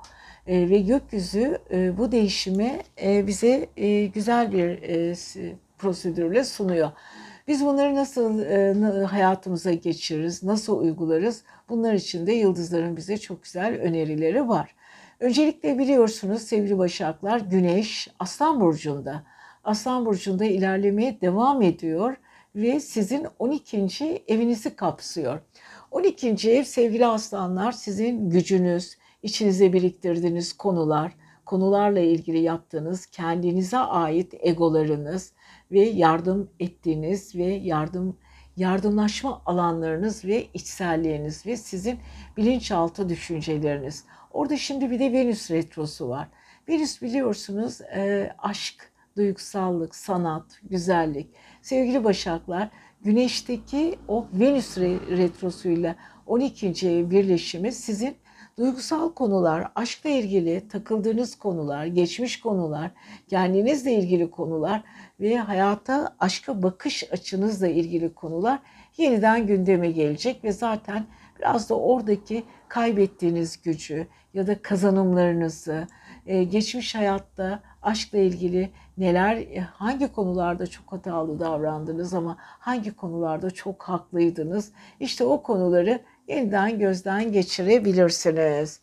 [0.47, 5.15] E, ve gökyüzü e, bu değişimi e, bize e, güzel bir e,
[5.79, 6.91] prosedürle sunuyor.
[7.49, 11.43] Biz bunları nasıl e, hayatımıza geçiririz, nasıl uygularız?
[11.69, 14.75] Bunlar için de yıldızların bize çok güzel önerileri var.
[15.21, 19.23] Öncelikle biliyorsunuz sevgili Başaklar Güneş Aslan Burcu'nda.
[19.65, 22.17] Aslan Burcu'nda ilerlemeye devam ediyor
[22.55, 24.25] ve sizin 12.
[24.29, 25.41] evinizi kapsıyor.
[25.91, 26.51] 12.
[26.51, 31.13] ev sevgili aslanlar sizin gücünüz, içinize biriktirdiğiniz konular,
[31.47, 35.33] konularla ilgili yaptığınız kendinize ait egolarınız
[35.73, 38.17] ve yardım ettiğiniz ve yardım
[38.57, 41.99] yardımlaşma alanlarınız ve içselliğiniz ve sizin
[42.37, 44.05] bilinçaltı düşünceleriniz.
[44.31, 46.29] Orada şimdi bir de Venüs retrosu var.
[46.69, 51.31] Venüs biliyorsunuz e, aşk, duygusallık, sanat, güzellik.
[51.63, 52.69] Sevgili Başaklar,
[53.03, 56.89] Güneş'teki o Venüs retrosuyla 12.
[56.89, 58.17] ev birleşimi sizin
[58.59, 62.91] duygusal konular, aşkla ilgili takıldığınız konular, geçmiş konular,
[63.29, 64.83] kendinizle ilgili konular
[65.21, 68.59] ve hayata aşka bakış açınızla ilgili konular
[68.97, 71.07] yeniden gündeme gelecek ve zaten
[71.41, 75.87] biraz da oradaki kaybettiğiniz gücü ya da kazanımlarınızı,
[76.27, 83.51] e, geçmiş hayatta aşkla ilgili neler, e, hangi konularda çok hatalı davrandınız ama hangi konularda
[83.51, 84.73] çok haklıydınız.
[85.01, 88.81] İşte o konuları yeniden gözden geçirebilirsiniz.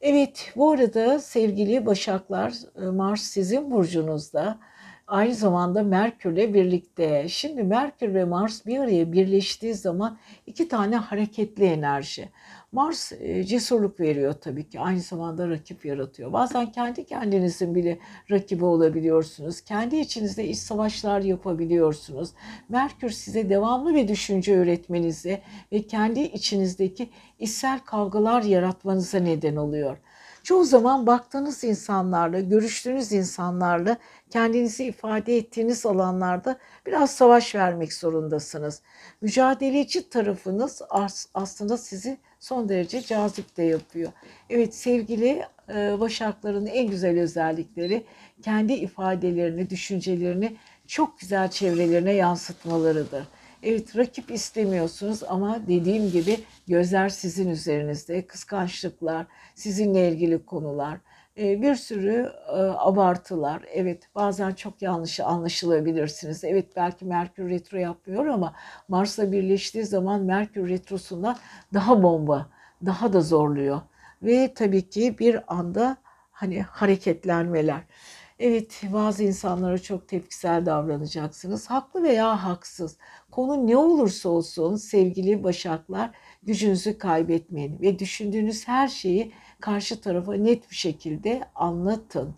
[0.00, 4.58] Evet bu arada sevgili Başaklar e, Mars sizin burcunuzda
[5.06, 7.28] Aynı zamanda Merkür'le birlikte.
[7.28, 12.28] Şimdi Merkür ve Mars bir araya birleştiği zaman iki tane hareketli enerji.
[12.72, 14.80] Mars e, cesurluk veriyor tabii ki.
[14.80, 16.32] Aynı zamanda rakip yaratıyor.
[16.32, 17.98] Bazen kendi kendinizin bile
[18.30, 19.60] rakibi olabiliyorsunuz.
[19.60, 22.30] Kendi içinizde iç savaşlar yapabiliyorsunuz.
[22.68, 29.98] Merkür size devamlı bir düşünce öğretmenize ve kendi içinizdeki içsel kavgalar yaratmanıza neden oluyor.
[30.44, 33.96] Çoğu zaman baktığınız insanlarla, görüştüğünüz insanlarla
[34.30, 38.82] kendinizi ifade ettiğiniz alanlarda biraz savaş vermek zorundasınız.
[39.20, 40.82] Mücadeleci tarafınız
[41.34, 44.12] aslında sizi son derece cazip de yapıyor.
[44.50, 45.42] Evet sevgili
[45.74, 48.04] e, Başakların en güzel özellikleri
[48.42, 53.24] kendi ifadelerini, düşüncelerini çok güzel çevrelerine yansıtmalarıdır.
[53.66, 58.26] Evet rakip istemiyorsunuz ama dediğim gibi gözler sizin üzerinizde.
[58.26, 60.98] Kıskançlıklar, sizinle ilgili konular,
[61.38, 63.62] e, bir sürü e, abartılar.
[63.72, 66.44] Evet bazen çok yanlış anlaşılabilirsiniz.
[66.44, 68.54] Evet belki Merkür Retro yapmıyor ama
[68.88, 71.38] Mars'la birleştiği zaman Merkür Retrosu'nda
[71.74, 72.46] daha bomba,
[72.86, 73.80] daha da zorluyor.
[74.22, 75.96] Ve tabii ki bir anda
[76.30, 77.80] hani hareketlenmeler.
[78.44, 81.70] Evet bazı insanlara çok tepkisel davranacaksınız.
[81.70, 82.96] Haklı veya haksız.
[83.30, 86.10] Konu ne olursa olsun sevgili başaklar
[86.42, 92.34] gücünüzü kaybetmeyin ve düşündüğünüz her şeyi karşı tarafa net bir şekilde anlatın.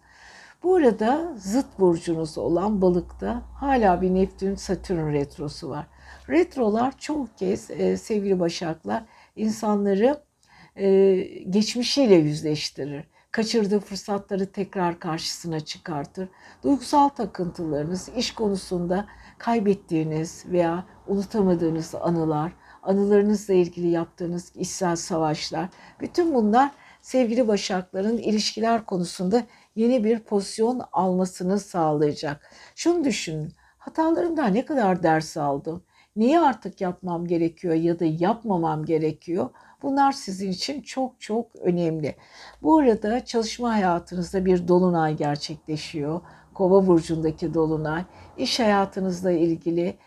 [0.62, 5.86] Bu arada zıt burcunuz olan balıkta hala bir Neptün Satürn retrosu var.
[6.28, 9.04] Retrolar çok kez e, sevgili başaklar
[9.36, 10.22] insanları
[10.76, 11.16] e,
[11.50, 13.04] geçmişiyle yüzleştirir
[13.36, 16.28] kaçırdığı fırsatları tekrar karşısına çıkartır.
[16.62, 19.06] Duygusal takıntılarınız, iş konusunda
[19.38, 25.68] kaybettiğiniz veya unutamadığınız anılar, anılarınızla ilgili yaptığınız içsel savaşlar,
[26.00, 26.70] bütün bunlar
[27.02, 29.42] sevgili başakların ilişkiler konusunda
[29.74, 32.50] yeni bir pozisyon almasını sağlayacak.
[32.74, 35.82] Şunu düşünün, hatalarımdan ne kadar ders aldım?
[36.16, 39.50] Neyi artık yapmam gerekiyor ya da yapmamam gerekiyor?
[39.82, 42.16] Bunlar sizin için çok çok önemli.
[42.62, 46.20] Bu arada çalışma hayatınızda bir dolunay gerçekleşiyor.
[46.54, 48.04] Kova burcundaki dolunay
[48.38, 49.98] iş hayatınızla ilgili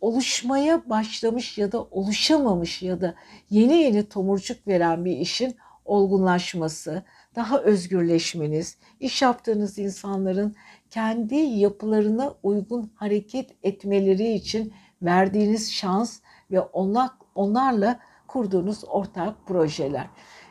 [0.00, 3.14] oluşmaya başlamış ya da oluşamamış ya da
[3.50, 7.02] yeni yeni tomurcuk veren bir işin olgunlaşması,
[7.34, 10.56] daha özgürleşmeniz, iş yaptığınız insanların
[10.90, 18.00] kendi yapılarına uygun hareket etmeleri için verdiğiniz şans ve onlar, onlarla
[18.36, 20.06] kurduğunuz ortak projeler.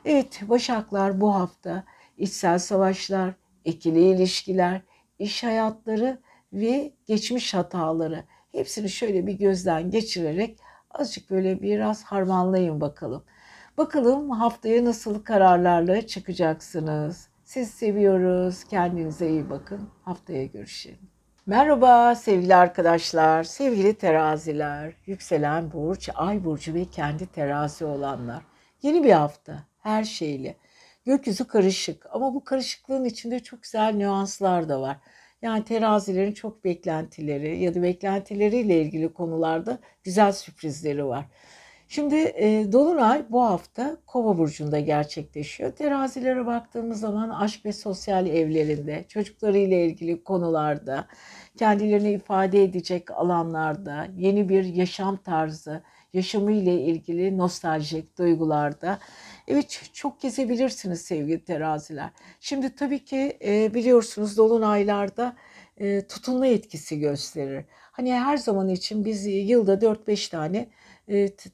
[0.05, 1.83] Evet Başaklar bu hafta
[2.17, 3.33] içsel savaşlar,
[3.65, 4.81] ikili ilişkiler,
[5.19, 6.21] iş hayatları
[6.53, 10.59] ve geçmiş hataları hepsini şöyle bir gözden geçirerek
[10.91, 13.23] azıcık böyle biraz harmanlayın bakalım.
[13.77, 17.29] Bakalım haftaya nasıl kararlarla çıkacaksınız.
[17.43, 18.63] Siz seviyoruz.
[18.63, 19.89] Kendinize iyi bakın.
[20.03, 21.14] Haftaya görüşelim.
[21.47, 28.43] Merhaba sevgili arkadaşlar, sevgili teraziler, yükselen burç, ay burcu ve kendi terazi olanlar.
[28.81, 30.55] Yeni bir hafta her şeyle.
[31.05, 34.97] Gökyüzü karışık ama bu karışıklığın içinde çok güzel nüanslar da var.
[35.41, 41.25] Yani terazilerin çok beklentileri ya da beklentileriyle ilgili konularda güzel sürprizleri var.
[41.87, 45.71] Şimdi e, Dolunay bu hafta Kova burcunda gerçekleşiyor.
[45.71, 51.07] Terazilere baktığımız zaman aşk ve sosyal evlerinde, çocuklarıyla ilgili konularda,
[51.57, 58.99] kendilerini ifade edecek alanlarda, yeni bir yaşam tarzı, yaşamıyla ilgili nostaljik duygularda.
[59.47, 62.09] Evet çok gezebilirsiniz sevgili teraziler.
[62.39, 65.35] Şimdi tabii ki e, biliyorsunuz dolunaylarda
[65.77, 67.65] e, tutulma etkisi gösterir.
[67.91, 70.69] Hani her zaman için biz yılda 4-5 tane e,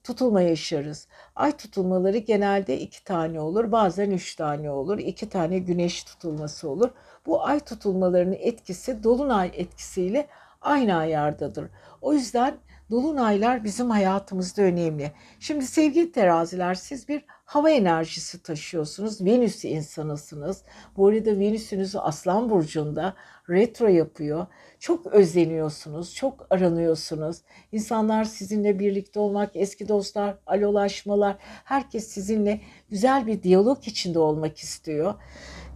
[0.03, 1.07] tutulma yaşarız.
[1.35, 4.97] Ay tutulmaları genelde iki tane olur, bazen üç tane olur.
[4.99, 6.89] iki tane güneş tutulması olur.
[7.25, 10.27] Bu ay tutulmalarının etkisi dolunay etkisiyle
[10.61, 11.69] aynı ayardadır.
[12.01, 12.57] O yüzden
[12.91, 15.11] dolunaylar bizim hayatımızda önemli.
[15.39, 19.25] Şimdi sevgili teraziler siz bir hava enerjisi taşıyorsunuz.
[19.25, 20.63] Venüs insanısınız.
[20.97, 23.13] Bu arada Venüs'ünüz Aslan Burcu'nda
[23.49, 24.47] retro yapıyor.
[24.81, 27.37] Çok özleniyorsunuz, çok aranıyorsunuz.
[27.71, 35.13] İnsanlar sizinle birlikte olmak, eski dostlar, alolaşmalar, herkes sizinle güzel bir diyalog içinde olmak istiyor.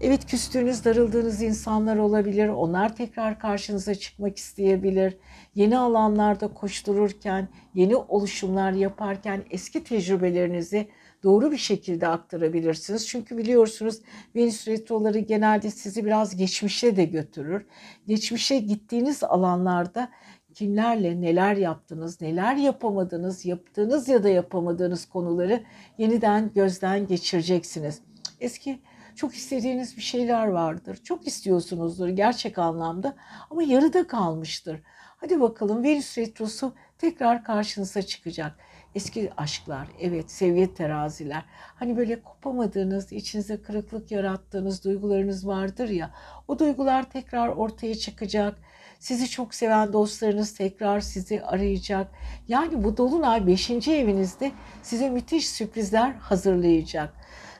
[0.01, 2.47] Evet küstüğünüz, darıldığınız insanlar olabilir.
[2.47, 5.17] Onlar tekrar karşınıza çıkmak isteyebilir.
[5.55, 10.87] Yeni alanlarda koştururken, yeni oluşumlar yaparken eski tecrübelerinizi
[11.25, 13.07] doğru bir şekilde aktarabilirsiniz.
[13.07, 14.01] Çünkü biliyorsunuz
[14.35, 17.65] Venüs retroları genelde sizi biraz geçmişe de götürür.
[18.07, 20.09] Geçmişe gittiğiniz alanlarda
[20.53, 25.63] kimlerle neler yaptınız, neler yapamadınız, yaptığınız ya da yapamadığınız konuları
[25.97, 28.01] yeniden gözden geçireceksiniz.
[28.39, 28.79] Eski
[29.15, 30.99] Çok istediğiniz bir şeyler vardır.
[31.03, 33.15] Çok istiyorsunuzdur gerçek anlamda
[33.49, 34.81] ama yarıda kalmıştır.
[35.17, 38.59] Hadi bakalım Venüs Retrosu tekrar karşınıza çıkacak.
[38.95, 41.46] Eski aşklar, evet seviye teraziler.
[41.75, 46.12] Hani böyle kopamadığınız, içinize kırıklık yarattığınız duygularınız vardır ya.
[46.48, 48.56] O duygular tekrar ortaya çıkacak.
[49.00, 52.12] Sizi çok seven dostlarınız tekrar sizi arayacak.
[52.48, 53.87] Yani bu dolunay 5.
[53.87, 54.52] evinizde
[54.83, 57.13] size müthiş sürprizler hazırlayacak.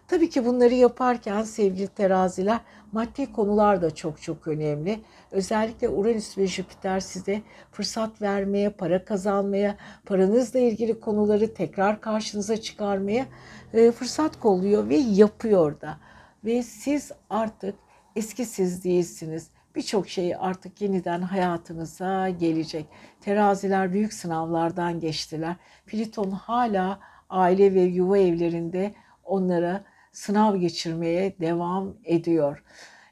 [0.08, 2.60] Tabii ki bunları yaparken sevgili teraziler
[2.96, 5.00] maddi konular da çok çok önemli.
[5.32, 7.42] Özellikle Uranüs ve Jüpiter size
[7.72, 9.76] fırsat vermeye, para kazanmaya,
[10.06, 13.26] paranızla ilgili konuları tekrar karşınıza çıkarmaya
[13.74, 15.98] e, fırsat kolluyor ve yapıyor da.
[16.46, 17.76] Ve siz artık
[18.16, 19.50] eski siz değilsiniz.
[19.76, 22.86] Birçok şey artık yeniden hayatınıza gelecek.
[23.22, 25.56] Teraziler büyük sınavlardan geçtiler.
[25.86, 28.94] Pliton hala aile ve yuva evlerinde
[29.24, 29.84] onlara
[30.16, 32.64] sınav geçirmeye devam ediyor.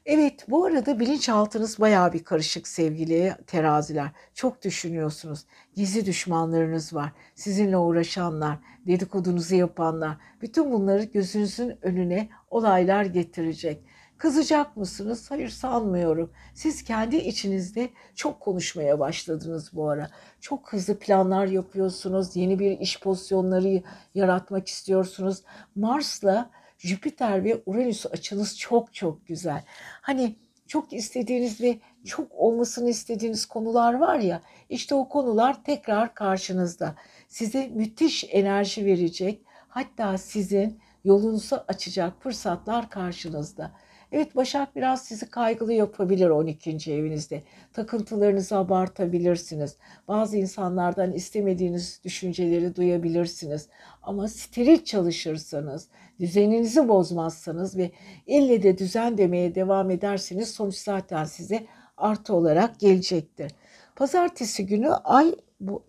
[0.06, 4.10] Evet bu arada bilinçaltınız bayağı bir karışık sevgili teraziler.
[4.34, 5.44] Çok düşünüyorsunuz.
[5.74, 7.12] Gizli düşmanlarınız var.
[7.34, 10.16] Sizinle uğraşanlar, dedikodunuzu yapanlar.
[10.42, 13.84] Bütün bunları gözünüzün önüne olaylar getirecek.
[14.18, 15.30] Kızacak mısınız?
[15.30, 16.30] Hayır sanmıyorum.
[16.54, 20.10] Siz kendi içinizde çok konuşmaya başladınız bu ara.
[20.40, 22.36] Çok hızlı planlar yapıyorsunuz.
[22.36, 23.82] Yeni bir iş pozisyonları
[24.14, 25.42] yaratmak istiyorsunuz.
[25.74, 29.64] Mars'la Jüpiter ve Uranüs açınız çok çok güzel.
[30.02, 36.94] Hani çok istediğiniz ve çok olmasını istediğiniz konular var ya işte o konular tekrar karşınızda.
[37.28, 43.72] Size müthiş enerji verecek hatta sizin yolunuzu açacak fırsatlar karşınızda.
[44.14, 46.92] Evet Başak biraz sizi kaygılı yapabilir 12.
[46.92, 47.42] evinizde.
[47.72, 49.76] Takıntılarınızı abartabilirsiniz.
[50.08, 53.68] Bazı insanlardan istemediğiniz düşünceleri duyabilirsiniz.
[54.02, 55.88] Ama steril çalışırsanız,
[56.20, 57.90] düzeninizi bozmazsanız ve
[58.26, 63.52] ille de düzen demeye devam ederseniz sonuç zaten size artı olarak gelecektir.
[63.96, 65.82] Pazartesi günü ay bu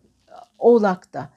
[0.58, 1.30] Oğlak'ta.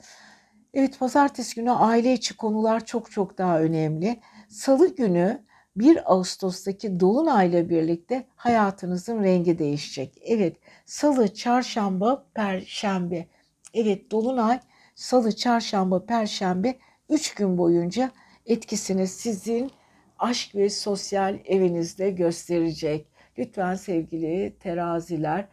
[0.74, 4.20] Evet pazartesi günü aile içi konular çok çok daha önemli.
[4.48, 5.47] Salı günü
[5.78, 10.22] 1 Ağustos'taki Dolunay'la birlikte hayatınızın rengi değişecek.
[10.24, 10.56] Evet,
[10.86, 13.26] Salı, Çarşamba, Perşembe.
[13.74, 14.60] Evet, Dolunay
[14.94, 16.74] Salı, Çarşamba, Perşembe
[17.08, 18.10] 3 gün boyunca
[18.46, 19.70] etkisini sizin
[20.18, 23.06] aşk ve sosyal evinizde gösterecek.
[23.38, 25.48] Lütfen sevgili teraziler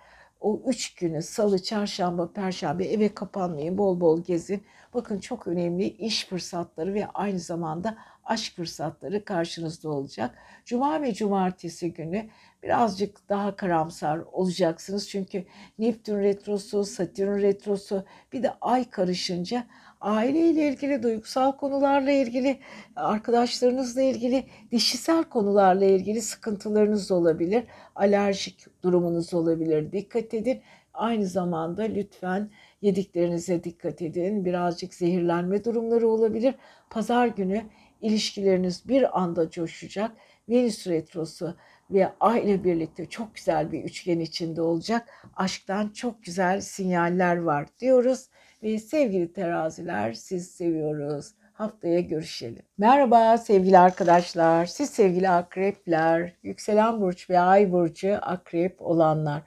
[0.46, 4.64] o üç günü salı, çarşamba, perşembe eve kapanmayın, bol bol gezin.
[4.94, 10.38] Bakın çok önemli iş fırsatları ve aynı zamanda aşk fırsatları karşınızda olacak.
[10.66, 12.30] Cuma ve cumartesi günü
[12.64, 15.10] birazcık daha karamsar olacaksınız.
[15.10, 15.46] Çünkü
[15.80, 19.64] Neptün retrosu, Satürn retrosu bir de ay karışınca
[20.02, 22.60] aileyle ilgili, duygusal konularla ilgili,
[22.96, 27.64] arkadaşlarınızla ilgili, dişisel konularla ilgili sıkıntılarınız olabilir.
[27.96, 29.92] Alerjik durumunuz olabilir.
[29.92, 30.62] Dikkat edin.
[30.94, 32.50] Aynı zamanda lütfen
[32.82, 34.46] yediklerinize dikkat edin.
[34.46, 36.56] Birazcık zehirlenme durumları olabilir.
[36.90, 37.64] Pazar günü
[38.02, 40.12] ilişkileriniz bir anda coşacak.
[40.50, 41.56] Venüs retrosu
[41.91, 45.10] ve ay ile birlikte çok güzel bir üçgen içinde olacak.
[45.36, 48.30] Aşktan çok güzel sinyaller var diyoruz.
[48.64, 51.32] Ve sevgili teraziler siz seviyoruz.
[51.54, 52.64] Haftaya görüşelim.
[52.78, 54.66] Merhaba sevgili arkadaşlar.
[54.66, 59.41] Siz sevgili akrepler, yükselen burç ve ay burcu akrep olanlar.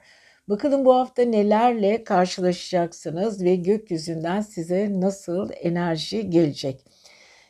[0.49, 6.85] Bakalım bu hafta nelerle karşılaşacaksınız ve gökyüzünden size nasıl enerji gelecek.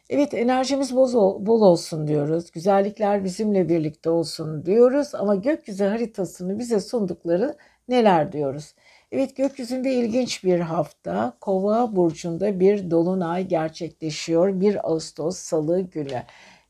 [0.09, 2.51] Evet enerjimiz bol olsun diyoruz.
[2.51, 7.57] Güzellikler bizimle birlikte olsun diyoruz ama gökyüzü haritasını bize sundukları
[7.87, 8.75] neler diyoruz.
[9.11, 11.37] Evet gökyüzünde ilginç bir hafta.
[11.41, 16.23] Kova burcunda bir dolunay gerçekleşiyor 1 Ağustos Salı günü.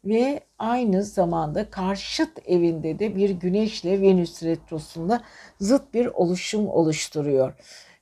[0.05, 5.21] Ve aynı zamanda karşıt evinde de bir Güneşle Venüs retrosunda
[5.59, 7.53] zıt bir oluşum oluşturuyor.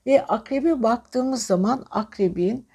[0.05, 2.67] Ve akrebe baktığımız zaman akrebin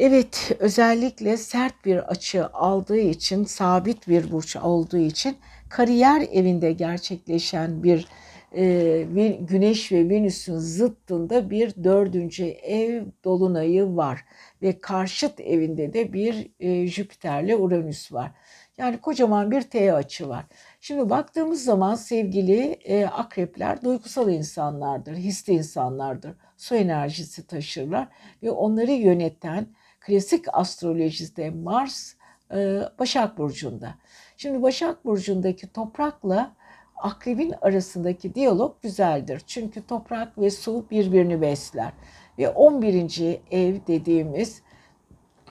[0.00, 5.36] evet özellikle sert bir açı aldığı için sabit bir burç olduğu için
[5.68, 8.08] kariyer evinde gerçekleşen bir
[8.56, 9.06] e,
[9.40, 14.24] Güneş ve Venüs'ün zıttında bir dördüncü ev dolunayı var
[14.62, 18.32] ve karşıt evinde de bir e, Jüpiter'le Uranüs var.
[18.78, 20.44] Yani kocaman bir T açı var.
[20.80, 26.32] Şimdi baktığımız zaman sevgili e, akrepler duygusal insanlardır, hisli insanlardır.
[26.56, 28.08] Su enerjisi taşırlar
[28.42, 29.66] ve onları yöneten
[30.00, 32.14] klasik astrolojide Mars
[32.54, 33.94] e, Başak Burcu'nda.
[34.36, 36.56] Şimdi Başak Burcu'ndaki toprakla
[36.96, 39.42] akrebin arasındaki diyalog güzeldir.
[39.46, 41.92] Çünkü toprak ve su birbirini besler.
[42.38, 43.38] Ve 11.
[43.50, 44.62] ev dediğimiz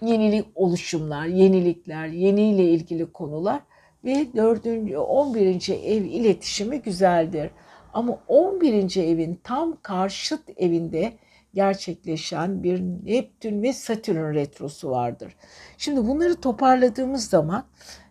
[0.02, 3.62] yenilik oluşumlar, yenilikler, yeniyle ilgili konular
[4.06, 4.66] ve 4.
[4.97, 5.70] 11.
[5.70, 7.52] ev iletişimi güzeldir.
[7.93, 8.97] Ama 11.
[8.97, 11.14] evin tam karşıt evinde
[11.54, 15.36] gerçekleşen bir Neptün ve Satürn retrosu vardır.
[15.78, 17.64] Şimdi bunları toparladığımız zaman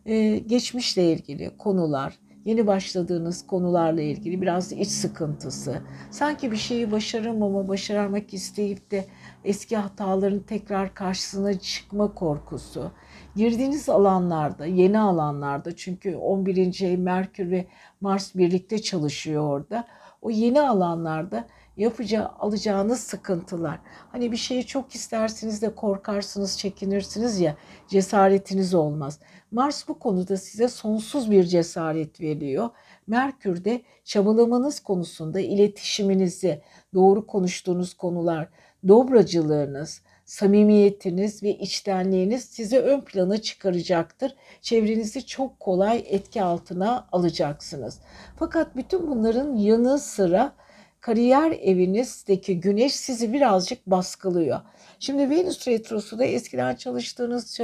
[0.07, 7.69] e, geçmişle ilgili konular, yeni başladığınız konularla ilgili biraz iç sıkıntısı, sanki bir şeyi başaramama,
[7.69, 9.05] başarmak isteyip de
[9.45, 12.91] eski hataların tekrar karşısına çıkma korkusu,
[13.37, 16.83] girdiğiniz alanlarda, yeni alanlarda çünkü 11.
[16.83, 17.67] ev Merkür ve
[18.01, 19.85] Mars birlikte çalışıyor orada.
[20.23, 21.47] O yeni alanlarda
[21.79, 23.81] yapacağı, alacağınız sıkıntılar.
[24.13, 27.57] Hani bir şeyi çok istersiniz de korkarsınız, çekinirsiniz ya
[27.89, 29.21] cesaretiniz olmaz.
[29.51, 32.71] Mars bu konuda size sonsuz bir cesaret veriyor.
[33.07, 36.63] Merkür de çabalamanız konusunda iletişiminizi,
[36.95, 38.49] doğru konuştuğunuz konular,
[38.89, 44.35] dobracılığınız, samimiyetiniz ve içtenliğiniz sizi ön plana çıkaracaktır.
[44.63, 48.01] Çevrenizi çok kolay etki altına alacaksınız.
[48.37, 50.53] Fakat bütün bunların yanı sıra
[51.01, 54.61] kariyer evinizdeki güneş sizi birazcık baskılıyor.
[54.99, 57.61] Şimdi Venüs retrosu da eskiden çalıştığınız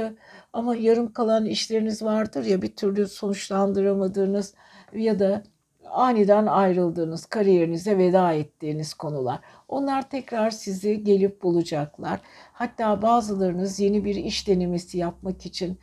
[0.53, 4.53] ama yarım kalan işleriniz vardır ya bir türlü sonuçlandıramadığınız
[4.93, 5.43] ya da
[5.89, 9.39] aniden ayrıldığınız, kariyerinize veda ettiğiniz konular.
[9.67, 12.19] Onlar tekrar sizi gelip bulacaklar.
[12.53, 15.79] Hatta bazılarınız yeni bir iş denemesi yapmak için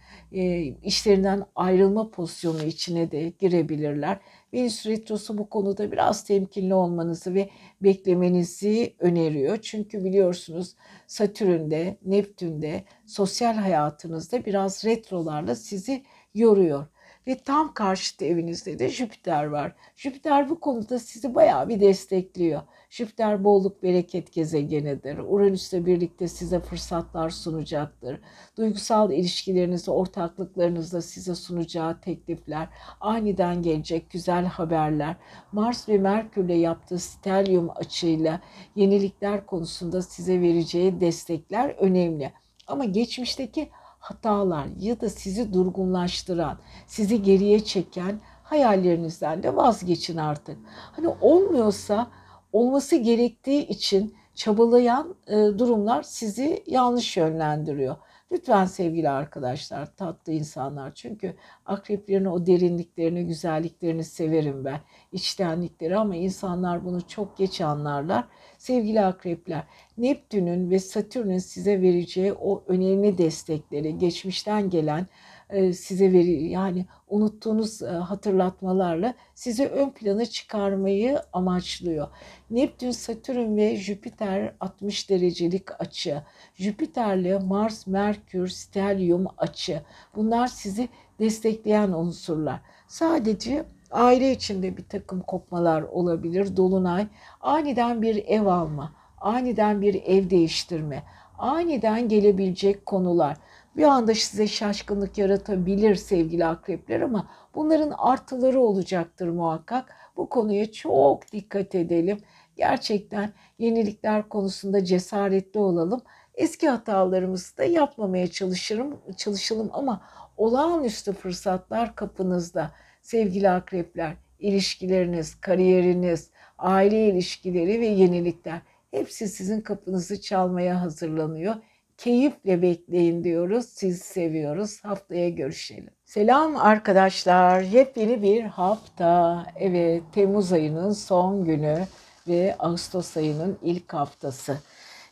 [0.82, 4.18] işlerinden ayrılma pozisyonu içine de girebilirler.
[4.55, 7.50] Venüs Retrosu bu konuda biraz temkinli olmanızı ve
[7.82, 9.57] beklemenizi öneriyor.
[9.62, 10.76] Çünkü biliyorsunuz
[11.07, 16.86] Satürn'de, Neptün'de, sosyal hayatınızda biraz retrolarla sizi yoruyor.
[17.26, 19.72] Ve tam karşıt evinizde de Jüpiter var.
[19.96, 22.62] Jüpiter bu konuda sizi bayağı bir destekliyor.
[22.90, 25.18] Jüpiter bolluk bereket gezegenidir.
[25.18, 28.20] Uranüs'le birlikte size fırsatlar sunacaktır.
[28.56, 32.68] Duygusal ilişkilerinizde, ortaklıklarınızda size sunacağı teklifler,
[33.00, 35.16] aniden gelecek güzel haberler,
[35.52, 38.40] Mars ve Merkür'le yaptığı stelyum açıyla
[38.76, 42.32] yenilikler konusunda size vereceği destekler önemli.
[42.66, 43.70] Ama geçmişteki
[44.03, 50.59] hatalar ya da sizi durgunlaştıran, sizi geriye çeken hayallerinizden de vazgeçin artık.
[50.92, 52.11] Hani olmuyorsa
[52.53, 57.96] olması gerektiği için çabalayan e, durumlar sizi yanlış yönlendiriyor.
[58.32, 60.94] Lütfen sevgili arkadaşlar, tatlı insanlar.
[60.94, 61.36] Çünkü
[61.66, 64.80] akreplerin o derinliklerini, güzelliklerini severim ben.
[65.12, 68.24] İçtenlikleri ama insanlar bunu çok geç anlarlar.
[68.58, 69.62] Sevgili akrepler,
[69.98, 75.06] Neptün'ün ve Satürn'ün size vereceği o önemli destekleri, geçmişten gelen
[75.52, 82.08] e, size veri yani unuttuğunuz e, hatırlatmalarla sizi ön plana çıkarmayı amaçlıyor.
[82.50, 86.22] Neptün, Satürn ve Jüpiter 60 derecelik açı.
[86.54, 89.82] Jüpiter'le Mars, Merkür, Stelyum açı.
[90.16, 90.88] Bunlar sizi
[91.18, 92.60] destekleyen unsurlar.
[92.88, 96.57] Sadece aile içinde bir takım kopmalar olabilir.
[96.57, 97.07] Dolunay,
[97.40, 101.03] aniden bir ev alma, aniden bir ev değiştirme,
[101.38, 103.36] aniden gelebilecek konular
[103.76, 109.95] bir anda size şaşkınlık yaratabilir sevgili akrepler ama bunların artıları olacaktır muhakkak.
[110.16, 112.18] Bu konuya çok dikkat edelim.
[112.57, 116.03] Gerçekten yenilikler konusunda cesaretli olalım.
[116.34, 120.01] Eski hatalarımızı da yapmamaya çalışırım, çalışalım ama
[120.36, 122.70] olağanüstü fırsatlar kapınızda.
[123.03, 131.55] Sevgili akrepler, ilişkileriniz, kariyeriniz, aile ilişkileri ve yenilikler hepsi sizin kapınızı çalmaya hazırlanıyor
[131.98, 133.66] keyifle bekleyin diyoruz.
[133.66, 134.84] Sizi seviyoruz.
[134.84, 135.90] Haftaya görüşelim.
[136.05, 137.61] Selam arkadaşlar.
[137.61, 139.46] Yepyeni bir hafta.
[139.57, 141.86] Evet, Temmuz ayının son günü
[142.28, 144.59] ve Ağustos ayının ilk haftası.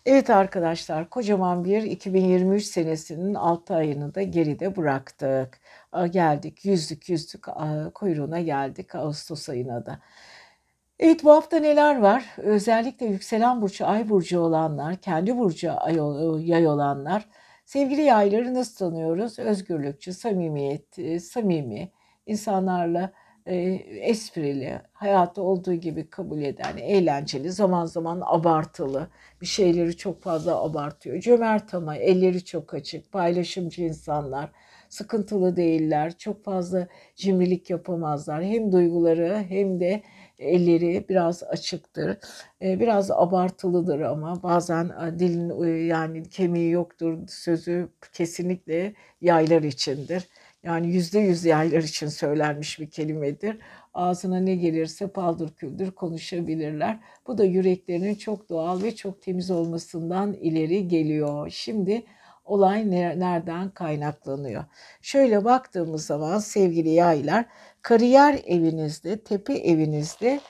[0.07, 5.61] Evet arkadaşlar, kocaman bir 2023 senesinin 6 ayını da geride bıraktık.
[6.11, 7.47] Geldik, yüzdük yüzdük,
[7.95, 10.01] kuyruğuna geldik Ağustos ayına da.
[10.99, 12.25] Evet bu hafta neler var?
[12.39, 15.97] Özellikle yükselen burcu, ay burcu olanlar, kendi burcu ay,
[16.49, 17.29] yay olanlar.
[17.65, 19.39] Sevgili yayları nasıl tanıyoruz?
[19.39, 21.93] Özgürlükçü, samimiyet, e, samimi,
[22.27, 23.13] insanlarla
[23.47, 23.57] e,
[24.01, 29.09] esprili, hayatı olduğu gibi kabul eden, eğlenceli, zaman zaman abartılı,
[29.41, 31.21] bir şeyleri çok fazla abartıyor.
[31.21, 34.51] Cömert ama elleri çok açık, paylaşımcı insanlar,
[34.91, 38.45] sıkıntılı değiller, çok fazla cimrilik yapamazlar.
[38.45, 40.03] Hem duyguları hem de
[40.39, 42.19] elleri biraz açıktır.
[42.63, 50.29] Ee, biraz abartılıdır ama bazen e, dilin e, yani kemiği yoktur sözü kesinlikle yaylar içindir.
[50.63, 53.59] Yani yüzde yüz yaylar için söylenmiş bir kelimedir.
[53.95, 56.99] Ağzına ne gelirse paldır küldür konuşabilirler.
[57.27, 61.51] Bu da yüreklerinin çok doğal ve çok temiz olmasından ileri geliyor.
[61.51, 62.03] Şimdi
[62.51, 64.65] olay nereden kaynaklanıyor?
[65.03, 67.45] Şöyle baktığımız zaman sevgili yaylar
[67.83, 70.41] kariyer evinizde, tepe evinizde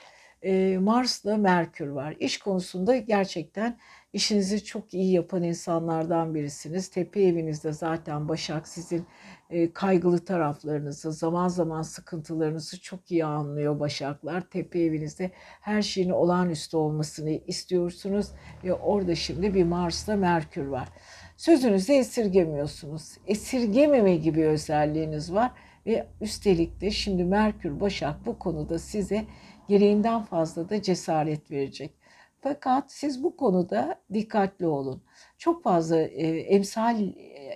[0.43, 2.15] e, Mars'la Merkür var.
[2.19, 3.77] İş konusunda gerçekten
[4.13, 6.89] işinizi çok iyi yapan insanlardan birisiniz.
[6.89, 9.05] Tepe evinizde zaten Başak sizin
[9.49, 14.41] e, kaygılı taraflarınızı, zaman zaman sıkıntılarınızı çok iyi anlıyor Başaklar.
[14.41, 15.31] Tepe evinizde
[15.61, 18.27] her şeyin olağanüstü olmasını istiyorsunuz
[18.63, 20.89] ve orada şimdi bir Mars'la Merkür var.
[21.41, 23.17] Sözünüzü esirgemiyorsunuz.
[23.27, 25.51] Esirgememe gibi özelliğiniz var
[25.85, 29.25] ve üstelik de şimdi Merkür Başak bu konuda size
[29.67, 31.93] gereğinden fazla da cesaret verecek.
[32.41, 35.03] Fakat siz bu konuda dikkatli olun.
[35.37, 37.11] Çok fazla e, emsal e,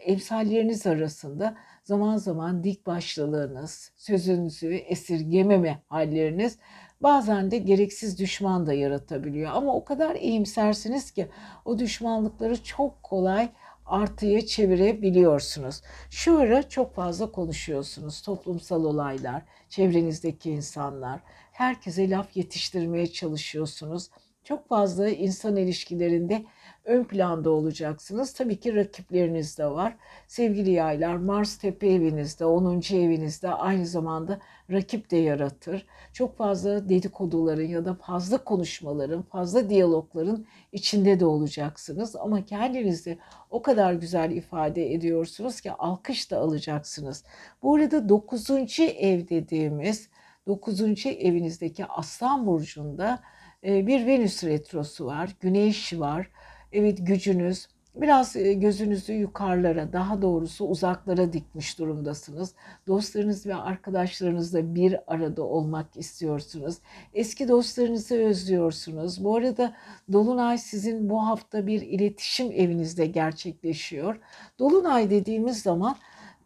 [0.06, 6.58] emsalleriniz arasında zaman zaman dik başlılığınız, sözünüzü esirgememe halleriniz
[7.02, 9.52] bazen de gereksiz düşman da yaratabiliyor.
[9.54, 11.28] Ama o kadar iyimsersiniz ki
[11.66, 13.50] o düşmanlıkları çok kolay
[13.86, 15.82] artıya çevirebiliyorsunuz.
[16.10, 18.22] Şu ara çok fazla konuşuyorsunuz.
[18.22, 21.20] Toplumsal olaylar, çevrenizdeki insanlar,
[21.52, 24.10] herkese laf yetiştirmeye çalışıyorsunuz.
[24.44, 26.46] Çok fazla insan ilişkilerinde
[26.86, 28.34] ön planda olacaksınız.
[28.34, 29.98] Tabii ki rakipleriniz de var.
[30.28, 32.82] Sevgili yaylar Mars Tepe evinizde, 10.
[32.94, 34.40] evinizde aynı zamanda
[34.72, 35.86] rakip de yaratır.
[36.14, 42.16] Çok fazla dedikoduların ya da fazla konuşmaların, fazla diyalogların içinde de olacaksınız.
[42.16, 43.18] Ama kendinizi
[43.50, 47.24] o kadar güzel ifade ediyorsunuz ki alkış da alacaksınız.
[47.64, 48.50] Bu arada 9.
[48.80, 50.10] ev dediğimiz
[50.48, 50.82] 9.
[51.06, 53.20] evinizdeki Aslan Burcu'nda
[53.64, 56.30] e, bir Venüs retrosu var, Güneş var.
[56.78, 62.54] Evet gücünüz, biraz e, gözünüzü yukarılara, daha doğrusu uzaklara dikmiş durumdasınız.
[62.88, 66.78] Dostlarınız ve arkadaşlarınızla bir arada olmak istiyorsunuz.
[67.14, 69.24] Eski dostlarınızı özlüyorsunuz.
[69.24, 69.74] Bu arada
[70.14, 74.20] Dolunay sizin bu hafta bir iletişim evinizde gerçekleşiyor.
[74.60, 75.96] Dolunay dediğimiz zaman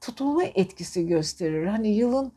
[0.01, 1.65] tutulma etkisi gösterir.
[1.65, 2.31] Hani yılın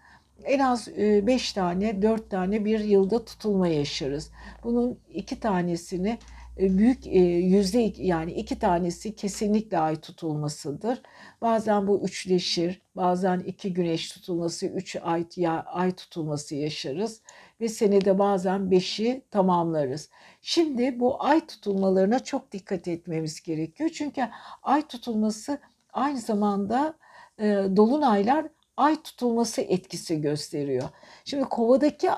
[0.45, 4.31] en az 5 tane, 4 tane bir yılda tutulma yaşarız.
[4.65, 6.19] Bunun iki tanesini e,
[6.59, 11.03] büyük e, yüzde yani iki tanesi kesinlikle ay tutulmasıdır.
[11.41, 17.23] Bazen bu üçleşir, bazen iki güneş tutulması, üç ay, ya, ay tutulması yaşarız
[17.61, 20.11] ve senede bazen beşi tamamlarız.
[20.43, 23.91] Şimdi bu ay tutulmalarına çok dikkat etmemiz gerekiyor.
[23.91, 24.29] Çünkü
[24.63, 25.59] ay tutulması
[25.93, 26.95] aynı zamanda
[27.39, 27.45] e,
[27.77, 28.47] dolunaylar
[28.77, 30.89] ay tutulması etkisi gösteriyor.
[31.25, 32.09] Şimdi kovadaki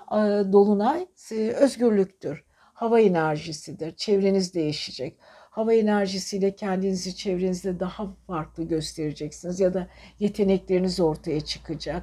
[0.53, 1.07] dolunay
[1.55, 2.45] özgürlüktür
[2.85, 3.97] hava enerjisidir.
[3.97, 5.17] Çevreniz değişecek.
[5.51, 12.03] Hava enerjisiyle kendinizi çevrenizde daha farklı göstereceksiniz ya da yetenekleriniz ortaya çıkacak.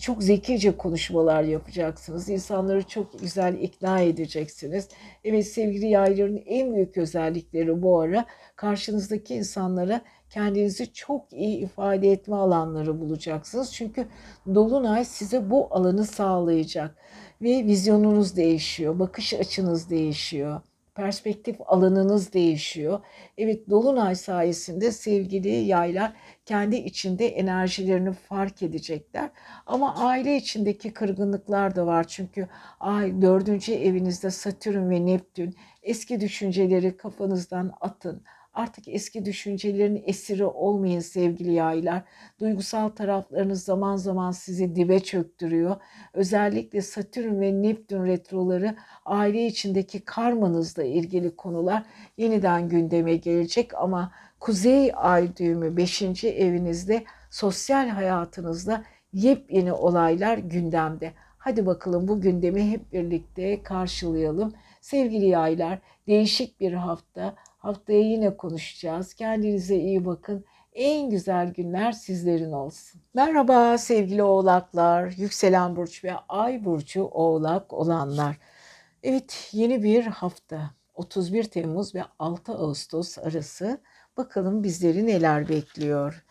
[0.00, 2.28] Çok zekice konuşmalar yapacaksınız.
[2.28, 4.88] İnsanları çok güzel ikna edeceksiniz.
[5.24, 8.26] Evet sevgili yayların en büyük özellikleri bu ara
[8.56, 10.00] karşınızdaki insanlara
[10.30, 13.72] kendinizi çok iyi ifade etme alanları bulacaksınız.
[13.72, 14.06] Çünkü
[14.54, 16.96] Dolunay size bu alanı sağlayacak
[17.42, 20.60] ve vizyonunuz değişiyor, bakış açınız değişiyor,
[20.94, 23.00] perspektif alanınız değişiyor.
[23.38, 26.12] Evet Dolunay sayesinde sevgili yaylar
[26.46, 29.30] kendi içinde enerjilerini fark edecekler.
[29.66, 32.06] Ama aile içindeki kırgınlıklar da var.
[32.08, 32.48] Çünkü
[32.80, 38.22] ay dördüncü evinizde Satürn ve Neptün eski düşünceleri kafanızdan atın
[38.58, 42.02] Artık eski düşüncelerin esiri olmayın sevgili yaylar.
[42.40, 45.76] Duygusal taraflarınız zaman zaman sizi dibe çöktürüyor.
[46.14, 51.82] Özellikle Satürn ve Neptün retroları aile içindeki karmanızla ilgili konular
[52.16, 56.24] yeniden gündeme gelecek ama Kuzey ay düğümü 5.
[56.24, 61.12] evinizde sosyal hayatınızda yepyeni olaylar gündemde.
[61.38, 64.54] Hadi bakalım bu gündemi hep birlikte karşılayalım.
[64.80, 69.14] Sevgili yaylar değişik bir hafta Haftaya yine konuşacağız.
[69.14, 70.44] Kendinize iyi bakın.
[70.72, 73.00] En güzel günler sizlerin olsun.
[73.14, 78.38] Merhaba sevgili oğlaklar, yükselen burç ve ay burcu oğlak olanlar.
[79.02, 83.80] Evet yeni bir hafta 31 Temmuz ve 6 Ağustos arası
[84.16, 86.24] bakalım bizleri neler bekliyor.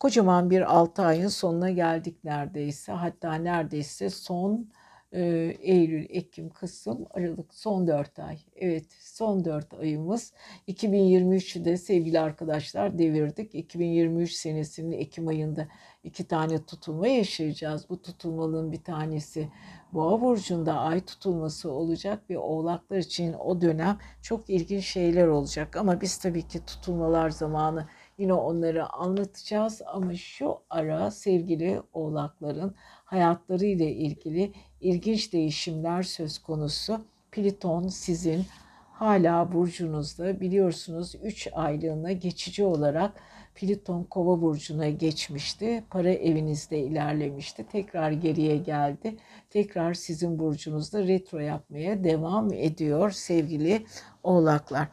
[0.00, 2.92] Kocaman bir 6 ayın sonuna geldik neredeyse.
[2.92, 4.68] Hatta neredeyse son
[5.12, 8.38] ee, Eylül, Ekim, Kasım, Aralık son 4 ay.
[8.56, 10.32] Evet son 4 ayımız.
[10.68, 13.54] 2023'ü de sevgili arkadaşlar devirdik.
[13.54, 15.68] 2023 senesinin Ekim ayında
[16.04, 17.88] iki tane tutulma yaşayacağız.
[17.88, 19.48] Bu tutulmalığın bir tanesi
[19.92, 25.76] Boğa burcunda ay tutulması olacak ve oğlaklar için o dönem çok ilginç şeyler olacak.
[25.76, 27.86] Ama biz tabii ki tutulmalar zamanı
[28.18, 32.74] Yine onları anlatacağız ama şu ara sevgili oğlakların
[33.12, 37.04] hayatları ile ilgili ilginç değişimler söz konusu.
[37.30, 38.44] Pliton sizin
[38.92, 43.12] hala burcunuzda biliyorsunuz 3 aylığına geçici olarak
[43.54, 45.84] Plüton Kova burcuna geçmişti.
[45.90, 47.66] Para evinizde ilerlemişti.
[47.72, 49.16] Tekrar geriye geldi.
[49.50, 53.86] Tekrar sizin burcunuzda retro yapmaya devam ediyor sevgili
[54.22, 54.88] Oğlaklar.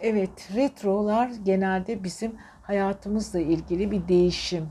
[0.00, 4.68] Evet, retrolar genelde bizim hayatımızla ilgili bir değişim,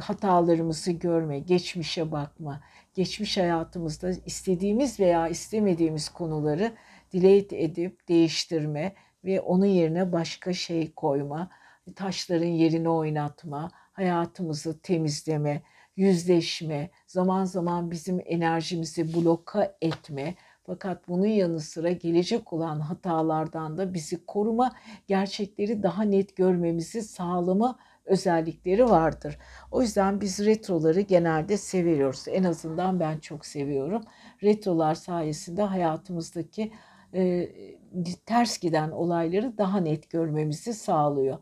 [0.00, 2.60] hatalarımızı görme, geçmişe bakma,
[2.94, 6.72] geçmiş hayatımızda istediğimiz veya istemediğimiz konuları
[7.12, 11.50] delete edip değiştirme ve onun yerine başka şey koyma,
[11.96, 15.62] taşların yerini oynatma, hayatımızı temizleme,
[15.96, 20.34] yüzleşme, zaman zaman bizim enerjimizi bloka etme.
[20.66, 24.72] Fakat bunun yanı sıra gelecek olan hatalardan da bizi koruma,
[25.06, 27.78] gerçekleri daha net görmemizi sağlama
[28.08, 29.38] özellikleri vardır.
[29.70, 32.24] O yüzden biz retroları genelde seviyoruz.
[32.28, 34.02] En azından ben çok seviyorum.
[34.42, 36.72] Retrolar sayesinde hayatımızdaki
[37.14, 37.48] e,
[38.26, 41.38] ters giden olayları daha net görmemizi sağlıyor.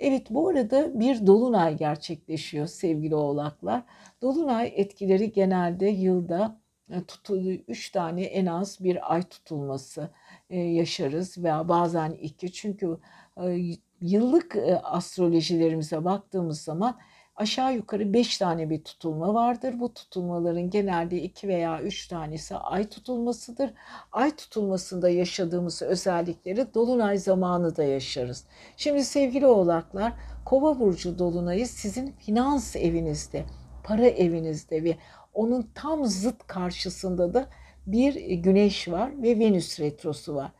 [0.00, 3.82] Evet bu arada bir dolunay gerçekleşiyor sevgili oğlaklar.
[4.22, 6.60] Dolunay etkileri genelde yılda
[6.90, 10.10] e, tutulu üç tane en az bir ay tutulması
[10.50, 12.98] e, yaşarız veya bazen iki çünkü
[13.36, 13.58] e,
[14.00, 16.98] yıllık astrolojilerimize baktığımız zaman
[17.36, 19.80] aşağı yukarı 5 tane bir tutulma vardır.
[19.80, 23.70] Bu tutulmaların genelde 2 veya 3 tanesi ay tutulmasıdır.
[24.12, 28.44] Ay tutulmasında yaşadığımız özellikleri dolunay zamanı da yaşarız.
[28.76, 30.12] Şimdi sevgili oğlaklar,
[30.44, 33.44] Kova burcu dolunayı sizin finans evinizde,
[33.84, 34.96] para evinizde ve
[35.34, 37.46] onun tam zıt karşısında da
[37.86, 40.50] bir güneş var ve Venüs retrosu var.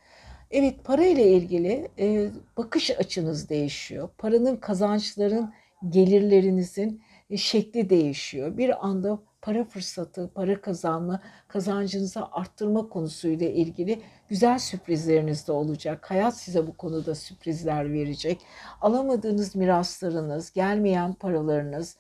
[0.51, 4.09] Evet para ile ilgili e, bakış açınız değişiyor.
[4.19, 5.53] Paranın kazançların
[5.89, 8.57] gelirlerinizin e, şekli değişiyor.
[8.57, 16.11] Bir anda para fırsatı, para kazanma, kazancınızı arttırma konusuyla ilgili güzel sürprizleriniz de olacak.
[16.11, 18.41] Hayat size bu konuda sürprizler verecek.
[18.81, 21.97] Alamadığınız miraslarınız, gelmeyen paralarınız,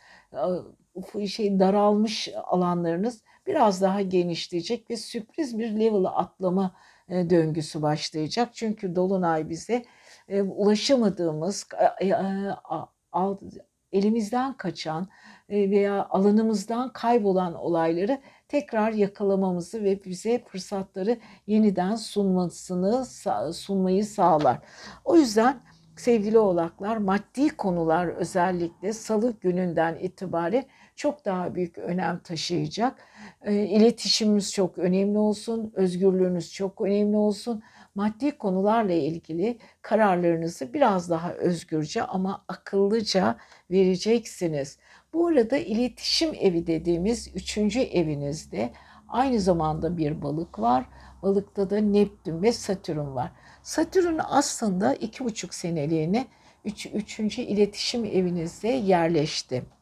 [1.28, 6.74] şey daralmış alanlarınız biraz daha genişleyecek ve sürpriz bir level atlama e,
[7.10, 8.48] döngüsü başlayacak.
[8.54, 9.84] Çünkü dolunay bize
[10.28, 11.66] e, ulaşamadığımız
[13.92, 15.08] elimizden kaçan
[15.48, 23.06] e, veya alanımızdan kaybolan olayları tekrar yakalamamızı ve bize fırsatları yeniden sunmasını
[23.54, 24.58] sunmayı sağlar.
[25.04, 25.60] O yüzden
[25.96, 30.64] sevgili oğlaklar maddi konular özellikle salı gününden itibaren
[30.98, 32.98] çok daha büyük önem taşıyacak.
[33.42, 37.62] E, iletişimimiz çok önemli olsun, özgürlüğünüz çok önemli olsun
[37.94, 43.36] maddi konularla ilgili kararlarınızı biraz daha özgürce ama akıllıca
[43.70, 44.78] vereceksiniz.
[45.12, 48.70] Bu arada iletişim evi dediğimiz üçüncü evinizde
[49.08, 50.86] aynı zamanda bir balık var.
[51.22, 53.32] Balıkta da Neptün ve Satürn var.
[53.62, 56.26] Satürn aslında iki buçuk seneliğine
[56.64, 59.77] üç, üçüncü iletişim evinizde yerleşti.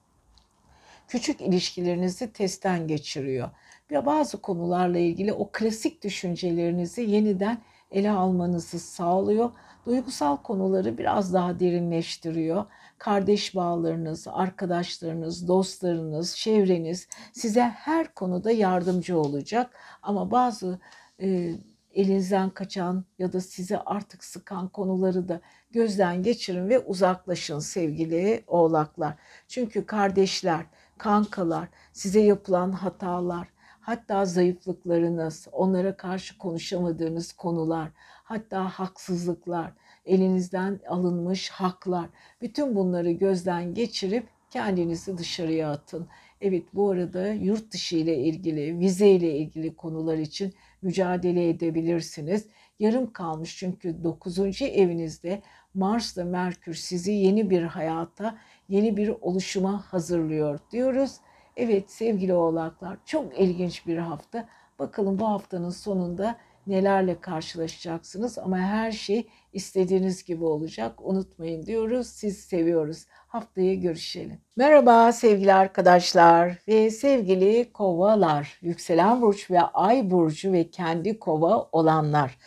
[1.09, 3.51] Küçük ilişkilerinizi testten geçiriyor.
[3.91, 7.59] Ve bazı konularla ilgili o klasik düşüncelerinizi yeniden
[7.91, 9.51] ele almanızı sağlıyor.
[9.87, 12.65] Duygusal konuları biraz daha derinleştiriyor.
[12.99, 19.71] Kardeş bağlarınız, arkadaşlarınız, dostlarınız, çevreniz size her konuda yardımcı olacak.
[20.03, 20.79] Ama bazı
[21.23, 21.55] e,
[21.95, 25.41] elinizden kaçan ya da sizi artık sıkan konuları da
[25.71, 29.15] gözden geçirin ve uzaklaşın sevgili oğlaklar.
[29.49, 30.67] Çünkü kardeşler,
[30.99, 33.49] kankalar, size yapılan hatalar,
[33.81, 37.89] hatta zayıflıklarınız, onlara karşı konuşamadığınız konular,
[38.25, 39.73] hatta haksızlıklar,
[40.05, 42.09] elinizden alınmış haklar,
[42.41, 46.09] bütün bunları gözden geçirip kendinizi dışarıya atın.
[46.41, 52.47] Evet bu arada yurt dışı ile ilgili, vize ile ilgili konular için mücadele edebilirsiniz.
[52.79, 54.63] Yarım kalmış çünkü 9.
[54.63, 55.43] evinizde
[55.75, 58.39] Mars ve Merkür sizi yeni bir hayata,
[58.69, 61.17] yeni bir oluşuma hazırlıyor diyoruz.
[61.57, 64.49] Evet sevgili oğlaklar çok ilginç bir hafta.
[64.79, 66.37] Bakalım bu haftanın sonunda
[66.67, 70.93] nelerle karşılaşacaksınız ama her şey istediğiniz gibi olacak.
[71.03, 72.07] Unutmayın diyoruz.
[72.07, 73.07] Siz seviyoruz.
[73.09, 74.39] Haftaya görüşelim.
[74.57, 78.59] Merhaba sevgili arkadaşlar ve sevgili kovalar.
[78.63, 82.39] Yükselen burç ve ay burcu ve kendi kova olanlar.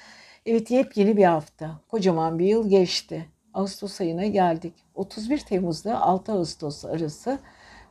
[0.45, 1.81] Evet yepyeni bir hafta.
[1.87, 3.25] Kocaman bir yıl geçti.
[3.53, 4.73] Ağustos ayına geldik.
[4.99, 7.39] 31 Temmuz'da 6 Ağustos arası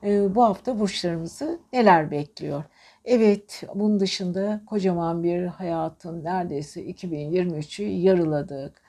[0.03, 2.65] e, bu hafta burçlarımızı neler bekliyor?
[3.05, 8.83] Evet, bunun dışında kocaman bir hayatın neredeyse 2023'ü yarıladık.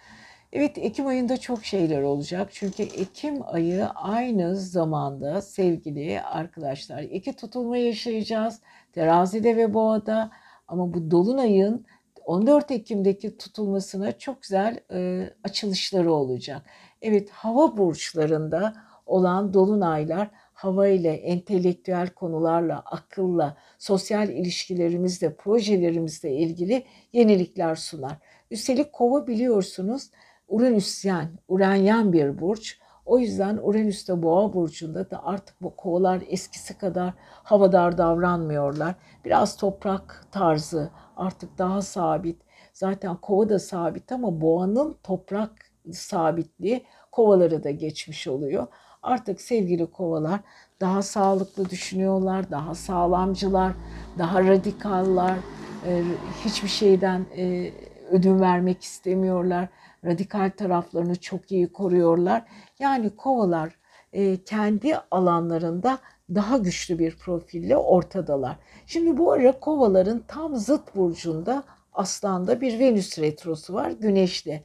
[0.53, 2.49] Evet, Ekim ayında çok şeyler olacak.
[2.51, 8.61] Çünkü Ekim ayı aynı zamanda sevgili arkadaşlar iki tutulma yaşayacağız.
[8.93, 10.31] Terazide ve Boğa'da
[10.67, 11.85] ama bu dolunayın
[12.29, 16.61] 14 Ekim'deki tutulmasına çok güzel e, açılışları olacak.
[17.01, 18.73] Evet hava burçlarında
[19.05, 28.17] olan dolunaylar hava ile, entelektüel konularla, akılla, sosyal ilişkilerimizle, projelerimizle ilgili yenilikler sunar.
[28.51, 30.09] Üstelik kova biliyorsunuz
[30.47, 32.79] Uranüsyen, Uranyen bir burç.
[33.09, 38.95] O yüzden Uranüs'te boğa burcunda da artık bu kovalar eskisi kadar havadar davranmıyorlar.
[39.25, 42.41] Biraz toprak tarzı artık daha sabit.
[42.73, 45.51] Zaten kova da sabit ama boğanın toprak
[45.91, 48.67] sabitliği kovaları da geçmiş oluyor.
[49.03, 50.39] Artık sevgili kovalar
[50.81, 53.73] daha sağlıklı düşünüyorlar, daha sağlamcılar,
[54.17, 55.37] daha radikallar,
[55.85, 56.03] e,
[56.45, 57.71] hiçbir şeyden e,
[58.11, 59.67] ödün vermek istemiyorlar.
[60.05, 62.43] Radikal taraflarını çok iyi koruyorlar.
[62.79, 63.79] Yani kovalar
[64.13, 65.99] e, kendi alanlarında
[66.35, 68.55] daha güçlü bir profille ortadalar.
[68.87, 74.63] Şimdi bu ara kovaların tam zıt burcunda Aslan'da bir Venüs retrosu var Güneş'te.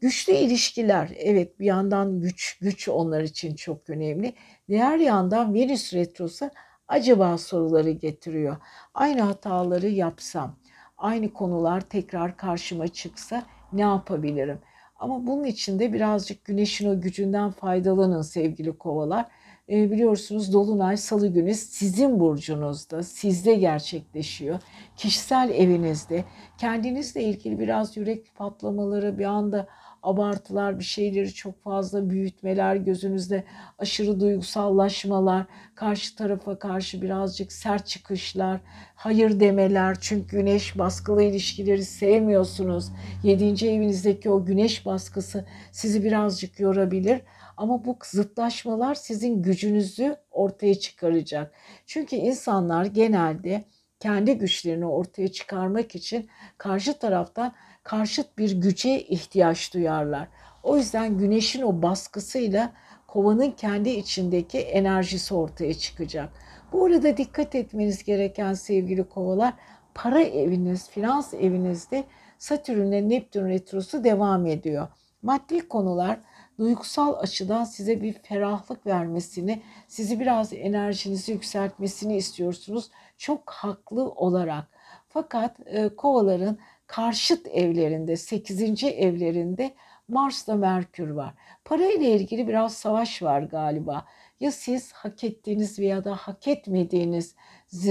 [0.00, 4.34] Güçlü ilişkiler evet bir yandan güç güç onlar için çok önemli.
[4.68, 6.50] Diğer yandan Venüs retrosu
[6.88, 8.56] acaba soruları getiriyor.
[8.94, 10.58] Aynı hataları yapsam,
[10.98, 14.58] aynı konular tekrar karşıma çıksa ne yapabilirim?
[14.98, 19.26] Ama bunun için de birazcık güneşin o gücünden faydalanın sevgili kovalar.
[19.68, 24.60] E, biliyorsunuz Dolunay Salı günü sizin burcunuzda, sizde gerçekleşiyor.
[24.96, 26.24] Kişisel evinizde,
[26.58, 29.66] kendinizle ilgili biraz yürek patlamaları, bir anda
[30.06, 33.44] abartılar, bir şeyleri çok fazla büyütmeler, gözünüzde
[33.78, 38.60] aşırı duygusallaşmalar, karşı tarafa karşı birazcık sert çıkışlar,
[38.94, 39.96] hayır demeler.
[40.00, 42.88] Çünkü güneş baskılı ilişkileri sevmiyorsunuz.
[43.22, 47.20] Yedinci evinizdeki o güneş baskısı sizi birazcık yorabilir.
[47.56, 51.52] Ama bu zıtlaşmalar sizin gücünüzü ortaya çıkaracak.
[51.86, 53.64] Çünkü insanlar genelde
[54.00, 56.28] kendi güçlerini ortaya çıkarmak için
[56.58, 60.28] karşı taraftan karşıt bir güce ihtiyaç duyarlar.
[60.62, 62.72] O yüzden güneşin o baskısıyla
[63.06, 66.30] kovanın kendi içindeki enerjisi ortaya çıkacak.
[66.72, 69.54] Bu arada dikkat etmeniz gereken sevgili kovalar
[69.94, 72.04] para eviniz, finans evinizde
[72.38, 74.88] Satürn'le Neptün retrosu devam ediyor.
[75.22, 76.20] Maddi konular
[76.58, 82.90] duygusal açıdan size bir ferahlık vermesini, sizi biraz enerjinizi yükseltmesini istiyorsunuz.
[83.16, 84.64] Çok haklı olarak.
[85.08, 88.84] Fakat e, kovaların karşıt evlerinde, 8.
[88.84, 89.74] evlerinde
[90.08, 91.34] Mars'ta Merkür var.
[91.64, 94.04] Para ile ilgili biraz savaş var galiba.
[94.40, 97.34] Ya siz hak ettiğiniz veya da hak etmediğiniz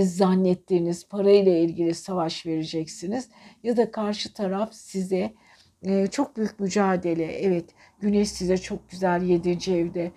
[0.04, 3.30] zannettiğiniz para ile ilgili savaş vereceksiniz
[3.64, 5.34] ya da karşı taraf size
[5.84, 7.26] e, çok büyük mücadele.
[7.26, 7.66] Evet,
[8.00, 9.72] Güneş size çok güzel 7.
[9.72, 10.12] evde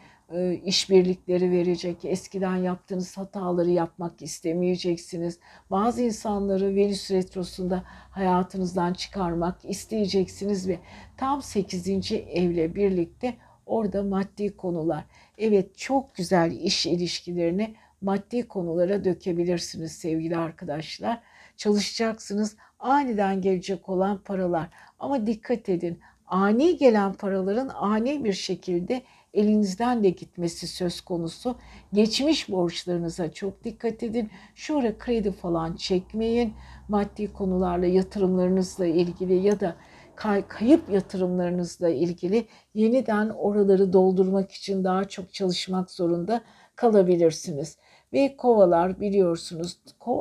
[0.64, 2.05] işbirlikleri verecek.
[2.05, 5.39] Eskiden yaptığınız hataları yapmak istemeyeceksiniz.
[5.70, 10.79] Bazı insanları Venüs retrosunda hayatınızdan çıkarmak isteyeceksiniz ve
[11.16, 12.12] tam 8.
[12.12, 13.35] evle birlikte
[13.66, 15.05] orada maddi konular.
[15.39, 21.22] Evet çok güzel iş ilişkilerini maddi konulara dökebilirsiniz sevgili arkadaşlar.
[21.57, 24.68] Çalışacaksınız aniden gelecek olan paralar.
[24.99, 29.03] Ama dikkat edin ani gelen paraların ani bir şekilde
[29.39, 31.57] elinizden de gitmesi söz konusu.
[31.93, 34.30] Geçmiş borçlarınıza çok dikkat edin.
[34.55, 36.53] Şu ara kredi falan çekmeyin.
[36.89, 39.76] Maddi konularla yatırımlarınızla ilgili ya da
[40.16, 46.41] kay kayıp yatırımlarınızla ilgili yeniden oraları doldurmak için daha çok çalışmak zorunda
[46.76, 47.76] kalabilirsiniz.
[48.12, 49.78] Ve kovalar biliyorsunuz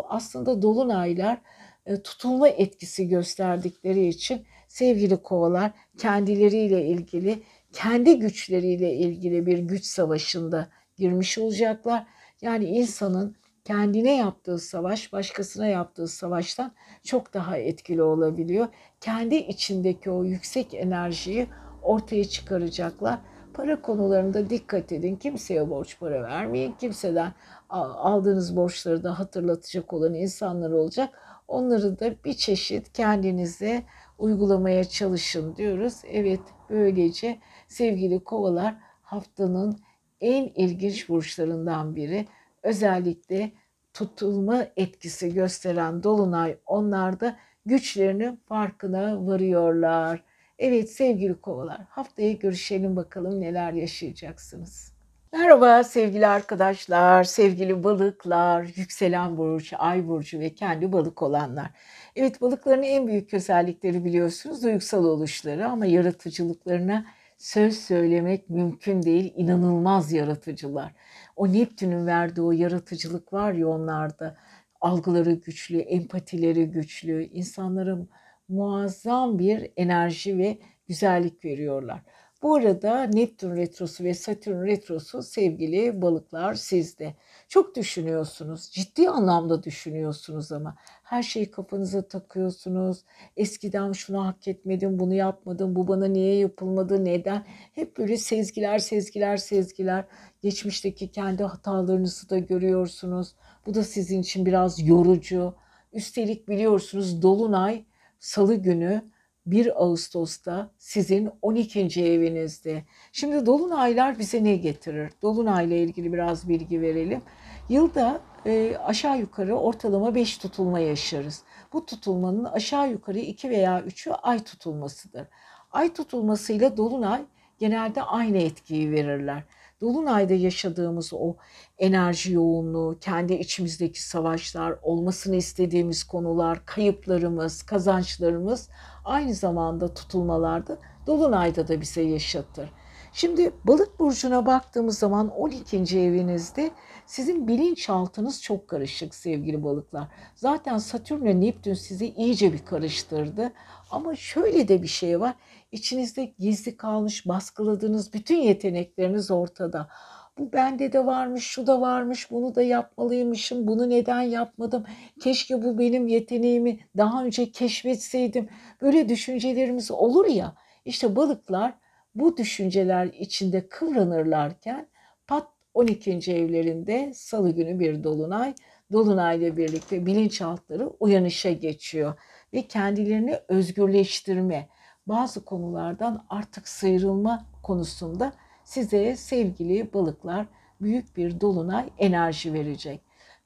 [0.10, 1.42] aslında dolunaylar
[1.86, 7.44] e, tutulma etkisi gösterdikleri için sevgili kovalar kendileriyle ilgili,
[7.78, 12.06] kendi güçleriyle ilgili bir güç savaşında girmiş olacaklar.
[12.42, 16.72] Yani insanın kendine yaptığı savaş başkasına yaptığı savaştan
[17.04, 18.68] çok daha etkili olabiliyor.
[19.02, 21.48] Kendi içindeki o yüksek enerjiyi
[21.82, 23.20] ortaya çıkaracaklar.
[23.54, 25.16] Para konularında dikkat edin.
[25.16, 26.72] Kimseye borç para vermeyin.
[26.80, 27.34] Kimseden
[27.70, 31.10] aldığınız borçları da hatırlatacak olan insanlar olacak.
[31.48, 33.84] Onları da bir çeşit kendinize
[34.18, 36.02] uygulamaya çalışın diyoruz.
[36.12, 39.80] Evet böylece sevgili kovalar haftanın
[40.22, 42.28] en ilginç burçlarından biri.
[42.64, 43.52] Özellikle
[43.94, 50.24] tutulma etkisi gösteren dolunay onlarda güçlerinin farkına varıyorlar.
[50.60, 54.98] Evet sevgili kovalar haftaya görüşelim bakalım neler yaşayacaksınız.
[55.34, 61.72] Merhaba sevgili arkadaşlar, sevgili balıklar, yükselen burcu, ay burcu ve kendi balık olanlar.
[62.16, 67.06] Evet balıkların en büyük özellikleri biliyorsunuz duygusal oluşları ama yaratıcılıklarına
[67.38, 69.34] söz söylemek mümkün değil.
[69.36, 70.94] İnanılmaz yaratıcılar.
[71.36, 74.38] O Neptün'ün verdiği o yaratıcılık var ya onlarda.
[74.82, 78.10] Algıları güçlü, empatileri güçlü, insanların
[78.50, 82.02] muazzam bir enerji ve güzellik veriyorlar.
[82.42, 87.16] Bu arada Neptün retrosu ve Satürn retrosu sevgili balıklar sizde.
[87.48, 88.72] Çok düşünüyorsunuz.
[88.72, 90.76] Ciddi anlamda düşünüyorsunuz ama.
[91.04, 93.04] Her şeyi kafanıza takıyorsunuz.
[93.38, 97.46] Eskiden şunu hak etmedim, bunu yapmadım, bu bana niye yapılmadı, neden?
[97.74, 100.06] Hep böyle sezgiler, sezgiler, sezgiler.
[100.42, 103.36] Geçmişteki kendi hatalarınızı da görüyorsunuz.
[103.66, 105.56] Bu da sizin için biraz yorucu.
[105.94, 107.86] Üstelik biliyorsunuz Dolunay
[108.20, 109.02] Salı günü
[109.48, 112.04] 1 Ağustos'ta sizin 12.
[112.06, 112.84] evinizde.
[113.12, 115.12] Şimdi dolunaylar bize ne getirir?
[115.22, 117.22] Dolunayla ilgili biraz bilgi verelim.
[117.70, 121.44] Yılda e, aşağı yukarı ortalama 5 tutulma yaşarız.
[121.74, 125.28] Bu tutulmanın aşağı yukarı 2 veya 3'ü ay tutulmasıdır.
[125.72, 127.22] Ay tutulmasıyla dolunay
[127.60, 129.44] genelde aynı etkiyi verirler.
[129.82, 131.36] Dolunay'da yaşadığımız o
[131.78, 138.70] enerji yoğunluğu, kendi içimizdeki savaşlar, olmasını istediğimiz konular, kayıplarımız, kazançlarımız
[139.06, 142.70] aynı zamanda tutulmalarda Dolunay'da da bize yaşatır.
[143.14, 146.00] Şimdi balık burcuna baktığımız zaman 12.
[146.00, 146.72] evinizde
[147.06, 150.08] sizin bilinçaltınız çok karışık sevgili balıklar.
[150.36, 153.54] Zaten Satürn ve Neptün sizi iyice bir karıştırdı.
[153.92, 155.36] Ama şöyle de bir şey var.
[155.72, 159.90] İçinizde gizli kalmış, baskıladığınız bütün yetenekleriniz ortada.
[160.38, 164.86] Bu bende de varmış, şu da varmış, bunu da yapmalıymışım, bunu neden yapmadım?
[165.22, 168.50] Keşke bu benim yeteneğimi daha önce keşfetseydim.
[168.82, 170.56] Böyle düşüncelerimiz olur ya.
[170.86, 171.74] İşte balıklar
[172.16, 174.88] bu düşünceler içinde kıvranırlarken
[175.28, 176.12] pat 12.
[176.12, 178.54] evlerinde salı günü bir dolunay.
[178.92, 182.14] Dolunayla birlikte bilinçaltları uyanışa geçiyor
[182.54, 184.70] ve kendilerini özgürleştirme,
[185.08, 188.34] bazı konulardan artık sıyrılma konusunda
[188.64, 190.46] size sevgili balıklar
[190.82, 193.02] büyük bir dolunay enerji verecek.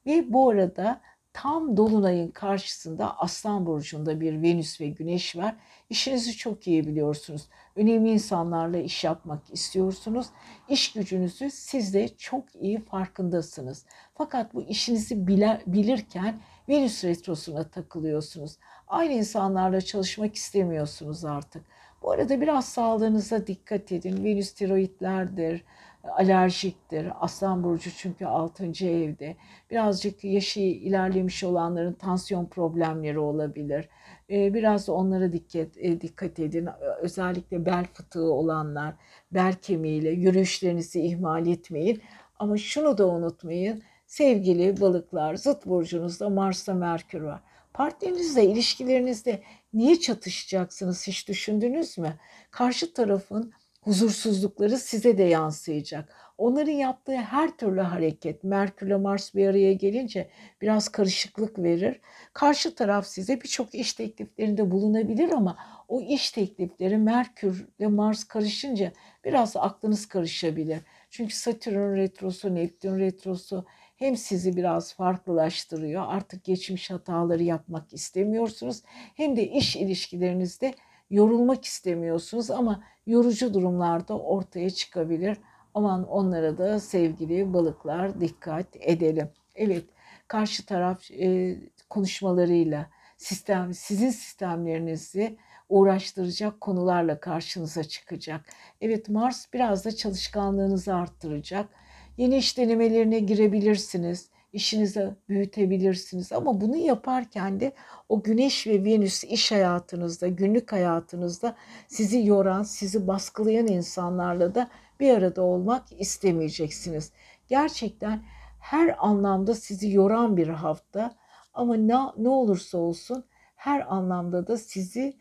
[0.05, 1.01] Ve bu arada
[1.33, 5.55] tam dolunayın karşısında Aslan burcunda bir Venüs ve Güneş var.
[5.89, 7.47] İşinizi çok iyi biliyorsunuz.
[7.75, 10.27] Önemli insanlarla iş yapmak istiyorsunuz.
[10.69, 13.85] İş gücünüzü siz de çok iyi farkındasınız.
[14.15, 15.27] Fakat bu işinizi
[15.67, 16.39] bilirken
[16.69, 18.57] Venüs retrosuna takılıyorsunuz.
[18.91, 21.63] Aynı insanlarla çalışmak istemiyorsunuz artık.
[22.01, 24.23] Bu arada biraz sağlığınıza dikkat edin.
[24.23, 25.63] Venüs tiroidlerdir,
[26.03, 27.07] alerjiktir.
[27.19, 28.65] Aslan burcu çünkü 6.
[28.85, 29.35] evde.
[29.69, 33.89] Birazcık yaşı ilerlemiş olanların tansiyon problemleri olabilir.
[34.29, 36.69] Ee, biraz da onlara dikkat, e, dikkat edin.
[37.01, 38.95] Özellikle bel fıtığı olanlar,
[39.31, 42.01] bel kemiğiyle yürüyüşlerinizi ihmal etmeyin.
[42.39, 43.83] Ama şunu da unutmayın.
[44.07, 47.41] Sevgili balıklar, zıt burcunuzda Mars'ta Merkür var.
[47.73, 49.43] Partnerinizle, ilişkilerinizde
[49.73, 52.19] niye çatışacaksınız hiç düşündünüz mü?
[52.51, 56.15] Karşı tarafın huzursuzlukları size de yansıyacak.
[56.37, 60.29] Onların yaptığı her türlü hareket Merkür Mars bir araya gelince
[60.61, 61.99] biraz karışıklık verir.
[62.33, 65.57] Karşı taraf size birçok iş tekliflerinde bulunabilir ama
[65.87, 68.91] o iş teklifleri Merkür ve Mars karışınca
[69.25, 70.79] biraz aklınız karışabilir.
[71.09, 73.65] Çünkü Satürn retrosu, Neptün retrosu
[74.01, 76.03] hem sizi biraz farklılaştırıyor.
[76.07, 78.81] Artık geçmiş hataları yapmak istemiyorsunuz.
[79.15, 80.73] Hem de iş ilişkilerinizde
[81.09, 85.37] yorulmak istemiyorsunuz ama yorucu durumlarda ortaya çıkabilir.
[85.73, 89.29] Aman onlara da sevgili balıklar dikkat edelim.
[89.55, 89.85] Evet,
[90.27, 91.57] karşı taraf e,
[91.89, 95.37] konuşmalarıyla sistem sizin sistemlerinizi
[95.69, 98.41] uğraştıracak konularla karşınıza çıkacak.
[98.81, 101.69] Evet Mars biraz da çalışkanlığınızı arttıracak
[102.17, 104.29] Yeni iş denemelerine girebilirsiniz.
[104.53, 107.73] İşinizi büyütebilirsiniz ama bunu yaparken de
[108.09, 111.55] o Güneş ve Venüs iş hayatınızda, günlük hayatınızda
[111.87, 117.11] sizi yoran, sizi baskılayan insanlarla da bir arada olmak istemeyeceksiniz.
[117.47, 118.23] Gerçekten
[118.59, 121.15] her anlamda sizi yoran bir hafta
[121.53, 123.23] ama ne, ne olursa olsun
[123.55, 125.17] her anlamda da sizi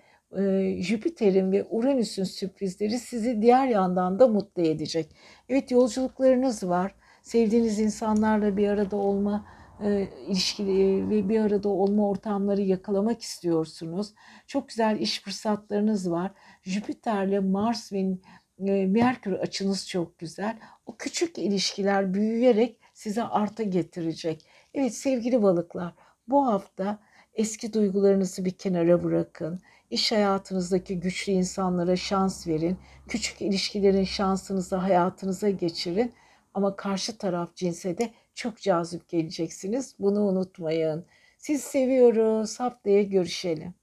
[0.81, 5.16] Jüpiter'in ve Uranüs'ün sürprizleri sizi diğer yandan da mutlu edecek.
[5.49, 6.95] Evet yolculuklarınız var.
[7.22, 9.47] Sevdiğiniz insanlarla bir arada olma
[9.85, 14.14] e, ilişkili ve bir arada olma ortamları yakalamak istiyorsunuz.
[14.47, 16.31] Çok güzel iş fırsatlarınız var.
[16.62, 17.99] Jüpiter'le Mars ve
[18.59, 20.59] e, Merkür açınız çok güzel.
[20.87, 24.47] O küçük ilişkiler büyüyerek size artı getirecek.
[24.74, 25.95] Evet sevgili balıklar
[26.28, 26.99] bu hafta
[27.35, 29.61] eski duygularınızı bir kenara bırakın.
[29.91, 32.78] İş hayatınızdaki güçlü insanlara şans verin.
[33.09, 36.12] Küçük ilişkilerin şansınızı hayatınıza geçirin.
[36.55, 39.95] Ama karşı taraf cinse de çok cazip geleceksiniz.
[39.99, 41.07] Bunu unutmayın.
[41.38, 42.61] Siz seviyoruz.
[42.61, 43.74] Haftaya görüşelim.